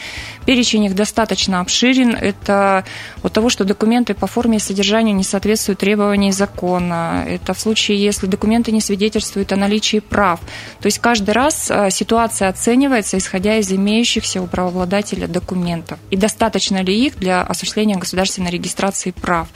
Перечень 0.47 0.85
их 0.85 0.95
достаточно 0.95 1.61
обширен. 1.61 2.15
Это 2.15 2.85
от 3.23 3.33
того, 3.35 3.51
что 3.51 3.65
документы 3.65 4.15
по 4.15 4.27
форме 4.27 4.57
и 4.57 4.61
содержанию 4.61 5.15
не 5.15 5.25
соответствуют 5.25 5.81
требованиям 5.81 6.33
закона. 6.33 7.27
Это 7.29 7.53
в 7.53 7.61
случае, 7.61 8.03
если 8.03 8.27
документы 8.27 8.73
не 8.73 8.81
свидетельствуют 8.81 9.53
о 9.53 9.57
наличии 9.57 9.99
прав. 9.99 10.41
То 10.81 10.87
есть 10.87 11.01
каждый 11.01 11.20
раз 11.29 11.71
э, 11.71 11.91
ситуация 11.91 12.49
оценивается, 12.49 13.19
исходя 13.19 13.57
из 13.57 13.71
имеющихся 13.71 14.41
у 14.41 14.47
правообладателя 14.47 15.27
документов. 15.27 15.99
И 16.11 16.17
достаточно 16.17 16.83
ли 16.83 17.07
их 17.07 17.19
для 17.19 17.43
осуществления 17.43 17.97
государственной 17.97 18.51
регистрации 18.51 19.11
прав. 19.11 19.49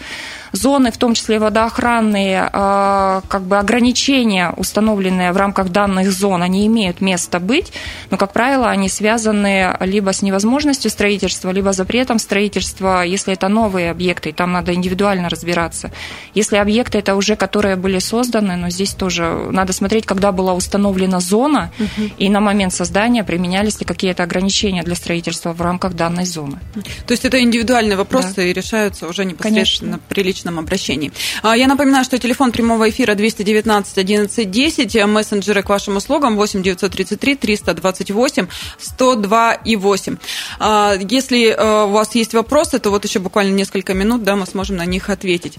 Зоны, 0.54 0.92
в 0.92 0.98
том 0.98 1.14
числе 1.14 1.40
водоохранные, 1.40 2.48
как 2.52 3.42
бы 3.42 3.58
ограничения, 3.58 4.54
установленные 4.56 5.32
в 5.32 5.36
рамках 5.36 5.70
данных 5.70 6.12
зон, 6.12 6.42
они 6.42 6.64
имеют 6.68 7.00
место 7.00 7.40
быть, 7.40 7.72
но, 8.10 8.16
как 8.16 8.32
правило, 8.32 8.70
они 8.70 8.88
связаны 8.88 9.76
либо 9.80 10.12
с 10.12 10.22
невозможностью 10.22 10.92
строительства, 10.92 11.50
либо 11.50 11.72
запретом 11.72 12.20
строительства, 12.20 13.02
если 13.02 13.32
это 13.32 13.48
новые 13.48 13.90
объекты, 13.90 14.30
и 14.30 14.32
там 14.32 14.52
надо 14.52 14.72
индивидуально 14.74 15.28
разбираться. 15.28 15.90
Если 16.34 16.56
объекты 16.56 16.98
это 16.98 17.16
уже, 17.16 17.34
которые 17.34 17.74
были 17.74 17.98
созданы, 17.98 18.54
но 18.54 18.70
здесь 18.70 18.94
тоже 18.94 19.48
надо 19.50 19.72
смотреть, 19.72 20.06
когда 20.06 20.30
была 20.30 20.54
установлена 20.54 21.18
зона, 21.18 21.72
угу. 21.80 22.10
и 22.16 22.28
на 22.28 22.38
момент 22.40 22.72
создания 22.72 23.24
применялись 23.24 23.80
ли 23.80 23.86
какие-то 23.86 24.22
ограничения 24.22 24.84
для 24.84 24.94
строительства 24.94 25.52
в 25.52 25.60
рамках 25.60 25.94
данной 25.94 26.26
зоны. 26.26 26.60
То 27.06 27.12
есть 27.12 27.24
это 27.24 27.40
индивидуальные 27.40 27.96
вопросы 27.96 28.34
да. 28.36 28.44
и 28.44 28.52
решаются 28.52 29.08
уже 29.08 29.24
непосредственно 29.24 29.92
Конечно. 29.92 30.08
при 30.08 30.22
личном 30.22 30.43
обращении. 30.58 31.12
А, 31.42 31.56
я 31.56 31.66
напоминаю, 31.66 32.04
что 32.04 32.18
телефон 32.18 32.52
прямого 32.52 32.88
эфира 32.88 33.14
219 33.14 33.98
11 33.98 34.50
10, 34.50 35.04
мессенджеры 35.06 35.62
к 35.62 35.68
вашим 35.68 35.96
услугам 35.96 36.36
8 36.36 36.62
933 36.62 37.36
328 37.36 38.46
102 38.78 39.52
и 39.54 39.76
8. 39.76 40.16
А, 40.58 40.94
если 41.00 41.48
э, 41.48 41.84
у 41.84 41.90
вас 41.90 42.14
есть 42.14 42.34
вопросы, 42.34 42.78
то 42.78 42.90
вот 42.90 43.04
еще 43.04 43.18
буквально 43.18 43.54
несколько 43.54 43.94
минут, 43.94 44.22
да, 44.24 44.36
мы 44.36 44.46
сможем 44.46 44.76
на 44.76 44.84
них 44.84 45.10
ответить. 45.10 45.56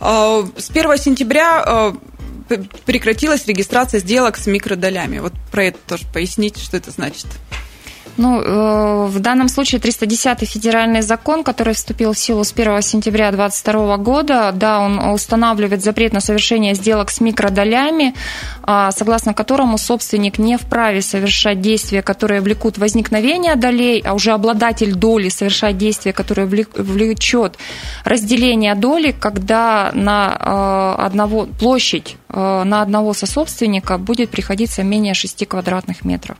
А, 0.00 0.44
с 0.56 0.70
1 0.70 0.98
сентября 0.98 1.64
э, 2.48 2.56
прекратилась 2.84 3.46
регистрация 3.46 4.00
сделок 4.00 4.36
с 4.36 4.46
микродолями. 4.46 5.18
Вот 5.18 5.32
про 5.50 5.64
это 5.64 5.78
тоже 5.86 6.04
поясните, 6.12 6.60
что 6.60 6.76
это 6.76 6.90
значит. 6.90 7.26
Ну, 8.16 8.40
э, 8.40 9.06
в 9.06 9.18
данном 9.18 9.48
случае 9.48 9.80
310 9.80 10.48
федеральный 10.48 11.02
закон, 11.02 11.42
который 11.42 11.74
вступил 11.74 12.12
в 12.12 12.18
силу 12.18 12.44
с 12.44 12.52
1 12.52 12.80
сентября 12.82 13.32
2022 13.32 13.96
года, 13.96 14.52
да, 14.52 14.80
он 14.80 14.98
устанавливает 14.98 15.82
запрет 15.82 16.12
на 16.12 16.20
совершение 16.20 16.74
сделок 16.74 17.10
с 17.10 17.20
микродолями, 17.20 18.14
а, 18.62 18.92
согласно 18.92 19.34
которому 19.34 19.78
собственник 19.78 20.38
не 20.38 20.56
вправе 20.56 21.02
совершать 21.02 21.60
действия, 21.60 22.02
которые 22.02 22.40
влекут 22.40 22.78
возникновение 22.78 23.56
долей, 23.56 24.00
а 24.06 24.14
уже 24.14 24.30
обладатель 24.30 24.94
доли 24.94 25.28
совершать 25.28 25.76
действия, 25.76 26.12
которые 26.12 26.46
влечет 26.46 27.58
разделение 28.04 28.76
доли, 28.76 29.12
когда 29.18 29.90
на 29.92 30.36
э, 30.98 31.02
одного 31.02 31.46
площадь 31.46 32.16
на 32.34 32.82
одного 32.82 33.14
сособственника 33.14 33.98
будет 33.98 34.30
приходиться 34.30 34.82
менее 34.82 35.14
6 35.14 35.46
квадратных 35.46 36.04
метров. 36.04 36.36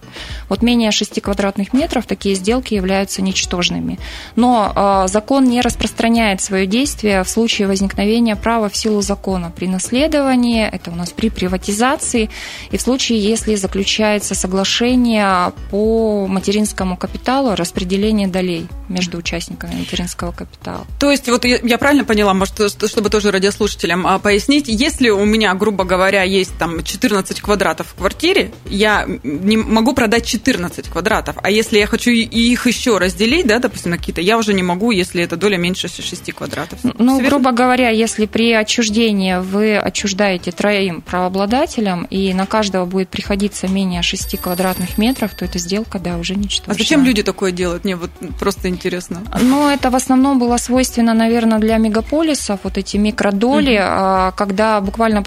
Вот 0.49 0.63
менее 0.63 0.91
6 0.91 1.21
квадратных 1.21 1.35
квадратных 1.45 1.73
метров 1.73 2.07
такие 2.07 2.35
сделки 2.35 2.75
являются 2.75 3.23
ничтожными. 3.23 3.99
Но 4.37 4.73
э, 4.75 5.09
закон 5.09 5.45
не 5.45 5.61
распространяет 5.61 6.41
свое 6.41 6.67
действие 6.67 7.23
в 7.23 7.29
случае 7.29 7.69
возникновения 7.69 8.37
права 8.37 8.69
в 8.69 8.77
силу 8.77 9.03
закона 9.03 9.53
при 9.55 9.67
наследовании, 9.67 10.67
это 10.67 10.91
у 10.91 10.95
нас 10.95 11.11
при 11.11 11.29
приватизации, 11.29 12.31
и 12.71 12.77
в 12.77 12.81
случае, 12.81 13.19
если 13.19 13.57
заключается 13.57 14.35
соглашение 14.35 15.53
по 15.71 16.27
материнскому 16.27 16.97
капиталу 16.97 17.55
распределение 17.55 18.29
долей 18.29 18.67
между 18.89 19.19
участниками 19.19 19.75
материнского 19.75 20.33
капитала. 20.33 20.87
То 20.99 21.11
есть, 21.11 21.29
вот 21.29 21.45
я 21.45 21.79
правильно 21.79 22.05
поняла, 22.05 22.35
может, 22.35 22.71
чтобы 22.71 23.11
тоже 23.11 23.31
радиослушателям 23.31 24.07
а, 24.07 24.19
пояснить, 24.19 24.69
если 24.69 25.11
у 25.11 25.25
меня, 25.25 25.55
грубо 25.55 25.84
говоря, 25.85 26.23
есть 26.23 26.57
там 26.59 26.83
14 26.83 27.41
квадратов 27.41 27.89
в 27.89 27.95
квартире, 27.95 28.53
я 28.67 29.07
не 29.23 29.57
могу 29.57 29.95
продать 29.95 30.27
14 30.27 30.89
квадратов, 30.89 31.37
а 31.43 31.51
если 31.51 31.79
я 31.79 31.87
хочу 31.87 32.11
их 32.11 32.67
еще 32.67 32.99
разделить, 32.99 33.47
да, 33.47 33.59
допустим, 33.59 33.91
на 33.93 33.99
какие-то, 33.99 34.21
я 34.21 34.39
уже 34.39 34.55
не 34.55 34.63
могу, 34.63 34.91
если 34.91 35.23
эта 35.23 35.37
доля 35.37 35.57
меньше 35.57 35.89
6 35.89 36.33
квадратов. 36.33 36.79
Ну, 36.83 37.19
Все 37.19 37.29
грубо 37.29 37.53
говоря, 37.53 37.91
если 37.91 38.27
при 38.27 38.53
отчуждении 38.53 39.37
вы 39.37 39.77
отчуждаете 39.77 40.53
троим 40.53 41.01
правообладателям, 41.03 42.05
и 42.05 42.33
на 42.35 42.47
каждого 42.47 42.85
будет 42.87 43.09
приходиться 43.09 43.69
менее 43.69 44.03
6 44.03 44.39
квадратных 44.41 44.99
метров, 44.99 45.35
то 45.35 45.45
эта 45.45 45.59
сделка, 45.59 45.99
да, 45.99 46.17
уже 46.19 46.35
ничтожна. 46.35 46.75
А 46.75 46.77
зачем 46.77 47.05
люди 47.05 47.23
такое 47.23 47.53
делают? 47.53 47.85
Мне 47.85 47.97
вот 47.97 48.11
просто 48.39 48.69
интересно. 48.69 49.23
Ну, 49.41 49.69
это 49.69 49.91
в 49.91 49.97
основном 49.97 50.39
было 50.39 50.57
свойственно, 50.57 51.15
наверное, 51.15 51.59
для 51.59 51.77
мегаполисов, 51.79 52.61
вот 52.63 52.79
эти 52.79 52.97
микродоли, 52.97 53.77
угу. 53.77 54.37
когда 54.37 54.81
буквально 54.81 55.23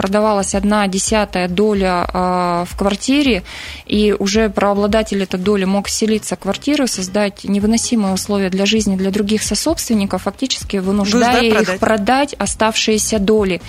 продавалась 0.47 0.55
одна 0.55 0.87
десятая 0.87 1.47
доля 1.47 2.07
а, 2.13 2.65
в 2.65 2.75
квартире, 2.77 3.43
и 3.85 4.15
уже 4.17 4.49
правообладатель 4.49 5.21
этой 5.23 5.39
доли 5.39 5.65
мог 5.65 5.87
вселиться 5.87 6.35
в 6.35 6.39
квартиру, 6.39 6.87
создать 6.87 7.43
невыносимые 7.43 8.13
условия 8.13 8.49
для 8.49 8.65
жизни 8.65 8.97
для 8.97 9.11
других 9.11 9.43
сособственников, 9.43 10.23
фактически 10.23 10.77
вынуждая 10.77 11.41
их 11.41 11.53
продать. 11.53 11.79
продать 11.79 12.35
оставшиеся 12.39 13.19
доли. 13.19 13.61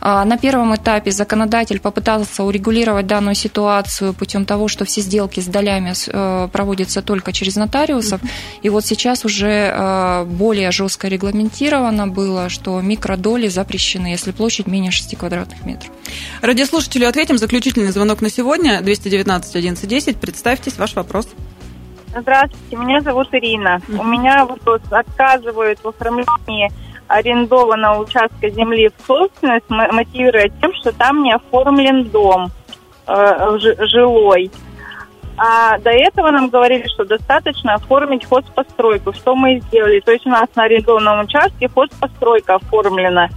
А, 0.00 0.24
на 0.24 0.36
первом 0.36 0.74
этапе 0.74 1.10
законодатель 1.10 1.78
попытался 1.78 2.44
урегулировать 2.44 3.06
данную 3.06 3.34
ситуацию 3.34 4.14
путем 4.14 4.44
того, 4.44 4.68
что 4.68 4.84
все 4.84 5.02
сделки 5.02 5.40
с 5.40 5.46
долями 5.46 5.92
э, 5.92 6.48
проводятся 6.52 7.02
только 7.02 7.32
через 7.32 7.56
нотариусов. 7.56 8.20
И 8.64 8.70
вот 8.70 8.84
сейчас 8.84 9.24
уже 9.24 9.72
э, 9.74 10.24
более 10.24 10.70
жестко 10.70 11.08
регламентировано 11.08 12.06
было, 12.06 12.48
что 12.48 12.80
микродоли 12.80 13.48
запрещены, 13.48 14.08
если 14.08 14.32
площадь 14.32 14.66
менее 14.66 14.90
6 14.90 15.16
квадратных 15.16 15.64
метров. 15.64 15.90
Радиослушателю 16.40 17.08
ответим. 17.08 17.38
Заключительный 17.38 17.92
звонок 17.92 18.20
на 18.20 18.30
сегодня. 18.30 18.80
219 18.80 19.56
11 19.56 20.16
Представьтесь, 20.18 20.78
ваш 20.78 20.94
вопрос. 20.94 21.28
Здравствуйте, 22.14 22.76
меня 22.76 23.00
зовут 23.00 23.28
Ирина. 23.32 23.80
Mm-hmm. 23.88 24.00
У 24.00 24.04
меня 24.04 24.44
вопрос. 24.44 24.82
Отказывают 24.90 25.78
в 25.82 25.88
оформлении 25.88 26.70
арендованного 27.08 28.02
участка 28.02 28.50
земли 28.50 28.90
в 28.96 29.06
собственность, 29.06 29.68
мотивируя 29.68 30.48
тем, 30.60 30.72
что 30.74 30.92
там 30.92 31.22
не 31.22 31.32
оформлен 31.32 32.04
дом 32.04 32.50
э, 33.06 33.58
жилой. 33.86 34.50
А 35.36 35.78
до 35.78 35.90
этого 35.90 36.30
нам 36.30 36.50
говорили, 36.50 36.86
что 36.88 37.04
достаточно 37.04 37.74
оформить 37.74 38.26
хозпостройку. 38.26 39.12
Что 39.12 39.34
мы 39.34 39.56
и 39.56 39.60
сделали? 39.60 40.00
То 40.00 40.12
есть 40.12 40.26
у 40.26 40.30
нас 40.30 40.48
на 40.54 40.64
арендованном 40.64 41.24
участке 41.24 41.68
хозпостройка 41.68 42.56
оформлена. 42.56 43.28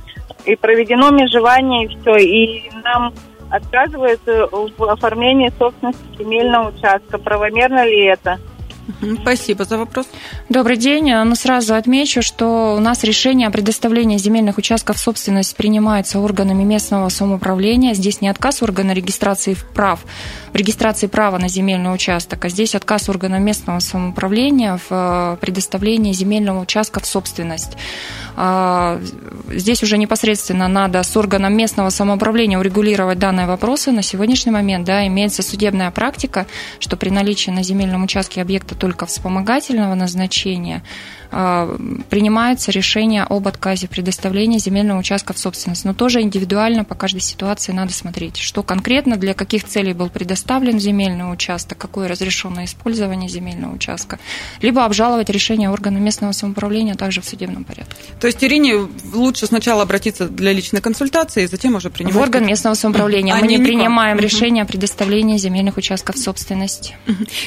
И 0.45 0.55
проведено 0.55 1.11
межевание, 1.11 1.85
и 1.85 1.87
все. 1.87 2.15
И 2.17 2.71
нам 2.83 3.13
отказывают 3.49 4.21
в 4.25 4.83
оформлении 4.83 5.51
собственности 5.57 6.03
земельного 6.17 6.69
участка. 6.69 7.17
Правомерно 7.17 7.85
ли 7.85 8.05
это? 8.05 8.39
Спасибо 9.21 9.65
за 9.65 9.77
вопрос. 9.77 10.07
Добрый 10.49 10.77
день. 10.77 11.11
Ну, 11.11 11.35
сразу 11.35 11.75
отмечу, 11.75 12.21
что 12.21 12.75
у 12.75 12.79
нас 12.79 13.03
решение 13.03 13.47
о 13.47 13.51
предоставлении 13.51 14.17
земельных 14.17 14.57
участков 14.57 14.97
в 14.97 14.99
собственность 14.99 15.55
принимается 15.55 16.19
органами 16.19 16.63
местного 16.63 17.09
самоуправления. 17.09 17.93
Здесь 17.93 18.21
не 18.21 18.29
отказ 18.29 18.61
органа 18.61 18.91
регистрации 18.91 19.57
прав, 19.73 20.05
в 20.53 20.55
регистрации 20.55 21.07
права 21.07 21.37
на 21.39 21.49
земельный 21.49 21.93
участок, 21.93 22.45
а 22.45 22.49
здесь 22.49 22.75
отказ 22.75 23.09
органа 23.09 23.39
местного 23.39 23.79
самоуправления 23.79 24.77
в 24.77 24.87
э, 24.91 25.37
предоставлении 25.41 26.13
земельного 26.13 26.61
участка 26.61 26.99
в 26.99 27.05
собственность. 27.05 27.77
А, 28.37 29.01
здесь 29.49 29.81
уже 29.81 29.97
непосредственно 29.97 30.67
надо 30.67 31.01
с 31.01 31.15
органом 31.15 31.55
местного 31.55 31.89
самоуправления 31.89 32.59
урегулировать 32.59 33.17
данные 33.17 33.47
вопросы. 33.47 33.91
На 33.91 34.01
сегодняшний 34.01 34.51
момент 34.51 34.85
да, 34.85 35.07
имеется 35.07 35.41
судебная 35.41 35.89
практика, 35.91 36.45
что 36.79 36.97
при 36.97 37.09
наличии 37.09 37.51
на 37.51 37.63
земельном 37.63 38.03
участке 38.03 38.41
объекта 38.41 38.74
только 38.75 39.05
вспомогательного 39.05 39.95
назначения 39.95 40.83
а, 41.31 41.77
принимается 42.09 42.71
решение 42.71 43.23
об 43.23 43.47
отказе 43.47 43.87
предоставления 43.87 44.59
земельного 44.59 44.99
участка 44.99 45.33
в 45.33 45.39
собственность. 45.39 45.85
Но 45.85 45.93
тоже 45.93 46.21
индивидуально 46.21 46.83
по 46.83 46.95
каждой 46.95 47.21
ситуации 47.21 47.71
надо 47.71 47.93
смотреть, 47.93 48.37
что 48.37 48.63
конкретно, 48.63 49.17
для 49.17 49.33
каких 49.33 49.63
целей 49.63 49.93
был 49.93 50.09
предоставлен 50.09 50.79
земельный 50.79 51.31
участок, 51.31 51.77
какое 51.77 52.07
разрешенное 52.07 52.65
использование 52.65 53.29
земельного 53.29 53.73
участка, 53.73 54.19
либо 54.61 54.85
обжаловать 54.85 55.29
решение 55.29 55.69
органа 55.69 55.97
местного 55.97 56.31
самоуправления 56.31 56.95
также 56.95 57.21
в 57.21 57.25
судебном 57.25 57.63
порядке. 57.63 57.95
То 58.19 58.27
есть 58.27 58.43
Ирине 58.43 58.87
лучше 59.13 59.47
сначала 59.47 59.83
обратиться 59.83 60.27
для 60.27 60.53
личной 60.53 60.81
консультации, 60.81 61.43
и 61.43 61.47
затем 61.47 61.75
уже 61.75 61.89
принимать... 61.89 62.15
В 62.15 62.19
орган 62.19 62.45
местного 62.45 62.75
самоуправления. 62.75 63.33
А 63.33 63.37
Мы 63.39 63.47
не 63.47 63.57
принимаем 63.57 64.17
решение 64.19 64.63
о 64.63 64.65
предоставлении 64.65 65.37
земельных 65.37 65.77
участков 65.77 66.15
в 66.15 66.19
собственности. 66.19 66.95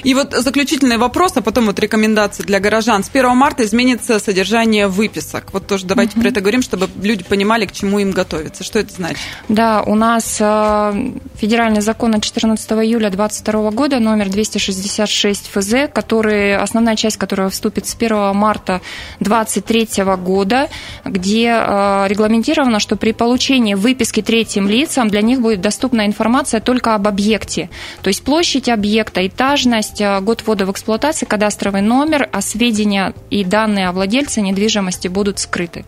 И 0.02 0.14
вот 0.14 0.32
заключительный 0.32 0.98
вопрос, 0.98 1.32
а 1.36 1.42
потом 1.42 1.66
вот 1.66 1.78
рекомендации 1.78 2.42
для 2.42 2.60
горожан. 2.60 3.04
С 3.04 3.08
1 3.08 3.36
марта 3.36 3.64
изменится 3.68 4.18
содержание 4.18 4.88
выписок. 4.88 5.52
Вот 5.52 5.66
тоже 5.66 5.86
давайте 5.86 6.14
угу. 6.14 6.22
про 6.22 6.28
это 6.30 6.40
говорим, 6.40 6.62
чтобы 6.62 6.88
люди 7.00 7.24
понимали, 7.24 7.66
к 7.66 7.72
чему 7.72 7.98
им 7.98 8.10
готовиться. 8.10 8.64
Что 8.64 8.78
это 8.80 8.92
значит? 8.92 9.20
Да, 9.48 9.82
у 9.82 9.94
нас 9.94 10.38
э, 10.40 11.12
федеральный 11.36 11.80
закон 11.80 12.14
от 12.14 12.22
14 12.22 12.70
июля 12.72 13.10
2022 13.10 13.70
года, 13.70 13.98
номер 14.00 14.28
266 14.28 15.50
ФЗ, 15.52 15.74
который, 15.92 16.56
основная 16.56 16.96
часть 16.96 17.16
которого 17.16 17.50
вступит 17.50 17.86
с 17.86 17.94
1 17.94 18.34
марта 18.34 18.80
2023 19.20 20.04
года, 20.16 20.68
где 21.04 21.48
э, 21.48 22.06
регламентировано, 22.08 22.80
что 22.80 22.96
при 22.96 23.12
получении 23.12 23.74
выписки 23.74 24.22
третьим 24.22 24.68
лицам 24.68 25.08
для 25.08 25.22
них 25.22 25.40
будет 25.40 25.60
доступна 25.60 26.06
информация 26.06 26.60
только 26.60 26.94
об 26.94 27.06
объекте. 27.06 27.70
То 28.02 28.08
есть 28.08 28.22
площадь 28.22 28.68
объекта, 28.68 29.26
этажность, 29.26 30.00
э, 30.00 30.20
год 30.20 30.42
ввода 30.46 30.66
в 30.66 30.72
эксплуатацию, 30.72 31.28
кадастровый 31.28 31.82
номер, 31.82 32.28
а 32.32 32.40
сведения 32.40 33.14
и 33.30 33.44
данные 33.44 33.57
данные 33.58 33.88
о 33.88 33.92
владельце 33.92 34.40
недвижимости 34.40 35.08
будут 35.08 35.40
скрыты. 35.40 35.84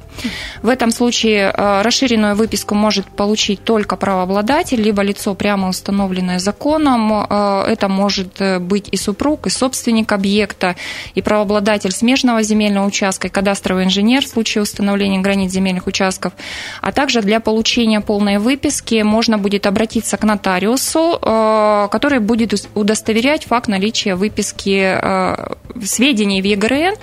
В 0.60 0.68
этом 0.68 0.90
случае 0.90 1.52
э, 1.56 1.82
расширенную 1.82 2.34
выписку 2.34 2.74
может 2.74 3.06
получить 3.06 3.62
только 3.62 3.94
правообладатель, 3.96 4.82
либо 4.82 5.02
лицо, 5.02 5.34
прямо 5.34 5.68
установленное 5.68 6.40
законом. 6.40 7.12
Э, 7.12 7.64
это 7.68 7.88
может 7.88 8.42
быть 8.60 8.88
и 8.90 8.96
супруг, 8.96 9.46
и 9.46 9.50
собственник 9.50 10.10
объекта, 10.10 10.74
и 11.14 11.22
правообладатель 11.22 11.92
смежного 11.92 12.42
земельного 12.42 12.86
участка, 12.86 13.28
и 13.28 13.30
кадастровый 13.30 13.84
инженер 13.84 14.24
в 14.24 14.28
случае 14.28 14.62
установления 14.62 15.20
границ 15.20 15.52
земельных 15.52 15.86
участков. 15.86 16.32
А 16.82 16.90
также 16.90 17.22
для 17.22 17.38
получения 17.38 18.00
полной 18.00 18.38
выписки 18.38 19.02
можно 19.02 19.38
будет 19.38 19.66
обратиться 19.66 20.16
к 20.16 20.24
нотариусу, 20.24 21.18
который 21.92 22.18
будет 22.18 22.68
удостоверять 22.74 23.44
факт 23.44 23.68
наличия 23.68 24.16
выписки 24.16 24.98
сведений 25.82 26.42
в 26.42 26.44
ЕГРН 26.44 26.94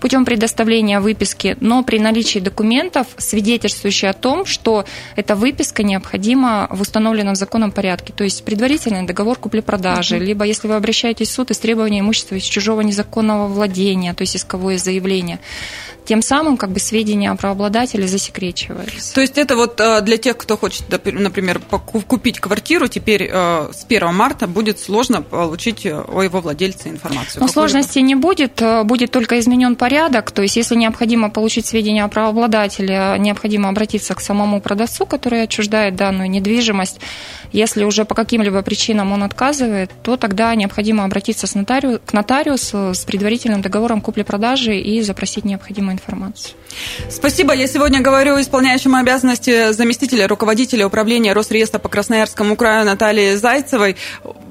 путем 0.00 0.24
предоставления 0.24 1.00
выписки, 1.00 1.56
но 1.60 1.82
при 1.82 1.98
наличии 1.98 2.38
документов, 2.38 3.06
свидетельствующих 3.18 4.10
о 4.10 4.12
том, 4.12 4.46
что 4.46 4.84
эта 5.16 5.34
выписка 5.34 5.82
необходима 5.82 6.68
в 6.70 6.80
установленном 6.80 7.34
законом 7.34 7.72
порядке, 7.72 8.12
то 8.12 8.24
есть 8.24 8.44
предварительный 8.44 9.06
договор 9.06 9.38
купли-продажи, 9.38 10.16
uh-huh. 10.16 10.24
либо 10.24 10.44
если 10.44 10.68
вы 10.68 10.74
обращаетесь 10.74 11.28
в 11.28 11.32
суд, 11.32 11.50
истребование 11.50 12.00
имущества 12.00 12.34
из 12.34 12.44
чужого 12.44 12.80
незаконного 12.80 13.46
владения, 13.46 14.14
то 14.14 14.22
есть 14.22 14.36
исковое 14.36 14.78
заявление 14.78 15.38
тем 16.10 16.22
самым 16.22 16.56
как 16.56 16.70
бы 16.70 16.80
сведения 16.80 17.30
о 17.30 17.36
правообладателе 17.36 18.08
засекречиваются. 18.08 19.14
То 19.14 19.20
есть 19.20 19.38
это 19.38 19.54
вот 19.54 19.80
э, 19.80 20.00
для 20.00 20.16
тех, 20.16 20.36
кто 20.36 20.56
хочет, 20.56 20.88
например, 20.90 21.60
купить 21.60 22.40
квартиру, 22.40 22.88
теперь 22.88 23.30
э, 23.30 23.70
с 23.72 23.84
1 23.84 24.12
марта 24.12 24.48
будет 24.48 24.80
сложно 24.80 25.22
получить 25.22 25.86
э, 25.86 25.96
о 25.96 26.22
его 26.22 26.40
владельце 26.40 26.88
информацию. 26.88 27.40
Но 27.40 27.46
сложностей 27.46 28.02
не 28.10 28.16
будет, 28.16 28.60
будет 28.84 29.12
только 29.12 29.38
изменен 29.38 29.76
порядок. 29.76 30.32
То 30.32 30.42
есть 30.42 30.56
если 30.56 30.74
необходимо 30.74 31.30
получить 31.30 31.66
сведения 31.66 32.02
о 32.04 32.08
правообладателе, 32.08 33.14
необходимо 33.18 33.68
обратиться 33.68 34.14
к 34.14 34.20
самому 34.20 34.60
продавцу, 34.60 35.06
который 35.06 35.42
отчуждает 35.44 35.94
данную 35.94 36.28
недвижимость. 36.28 37.00
Если 37.52 37.84
уже 37.84 38.04
по 38.04 38.16
каким-либо 38.16 38.62
причинам 38.62 39.12
он 39.12 39.22
отказывает, 39.22 39.90
то 40.02 40.16
тогда 40.16 40.54
необходимо 40.56 41.04
обратиться 41.04 41.46
с 41.46 41.54
нотариус, 41.54 42.00
к 42.04 42.12
нотариусу 42.12 42.94
с 42.94 43.04
предварительным 43.04 43.62
договором 43.62 44.00
купли-продажи 44.00 44.76
и 44.76 45.02
запросить 45.02 45.44
необходимую 45.44 45.94
информацию. 45.94 46.54
Спасибо. 47.08 47.54
Я 47.54 47.68
сегодня 47.68 48.00
говорю 48.00 48.40
исполняющему 48.40 48.96
обязанности 48.96 49.72
заместителя 49.72 50.26
руководителя 50.26 50.86
управления 50.86 51.32
Росреестра 51.32 51.78
по 51.78 51.88
Красноярскому 51.88 52.56
краю 52.56 52.86
Натальи 52.86 53.36
Зайцевой. 53.36 53.96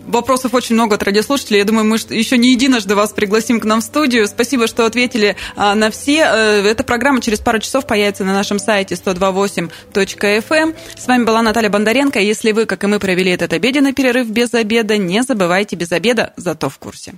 Вопросов 0.10 0.56
очень 0.56 0.74
много 0.74 0.96
от 0.96 1.04
радиослушателей. 1.04 1.60
Я 1.60 1.66
думаю, 1.66 1.86
мы 1.86 1.98
еще 1.98 2.38
не 2.38 2.52
единожды 2.52 2.96
вас 2.96 3.12
пригласим 3.12 3.60
к 3.60 3.66
нам 3.66 3.82
в 3.82 3.84
студию. 3.84 4.28
Спасибо, 4.28 4.66
что 4.66 4.86
ответили 4.88 5.36
а, 5.56 5.76
на 5.76 5.92
все. 5.92 6.26
Э, 6.26 6.64
эта 6.66 6.84
программа 6.84 7.22
через 7.22 7.40
пару 7.40 7.60
часов 7.60 7.86
появится 7.86 8.24
на 8.24 8.34
нашем 8.34 8.58
сайте 8.58 8.96
128.fm. 8.96 10.44
Эм. 10.50 10.76
С 10.98 11.06
вами 11.06 11.26
была 11.26 11.44
Наталья 11.44 11.70
Бондаренко. 11.70 12.20
Если 12.20 12.54
вы, 12.54 12.66
как 12.66 12.84
и 12.84 12.88
мы, 12.88 12.98
провели 12.98 13.30
этот 13.32 13.54
обеденный 13.54 13.94
перерыв 13.94 14.28
без 14.30 14.52
обеда, 14.56 14.98
не 14.98 15.22
забывайте 15.22 15.76
без 15.76 15.92
обеда, 15.92 16.34
зато 16.38 16.70
в 16.70 16.80
курсе. 16.80 17.14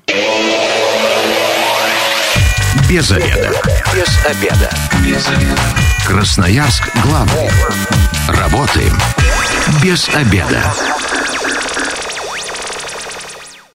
Без 2.90 3.10
обеда. 3.10 3.52
Без 3.96 4.26
обеда. 4.26 4.70
Без 5.06 5.28
обеда. 5.30 5.62
Красноярск 6.06 6.84
главный. 7.06 7.50
Работаем 8.28 8.98
без 9.82 10.10
обеда. 10.10 10.62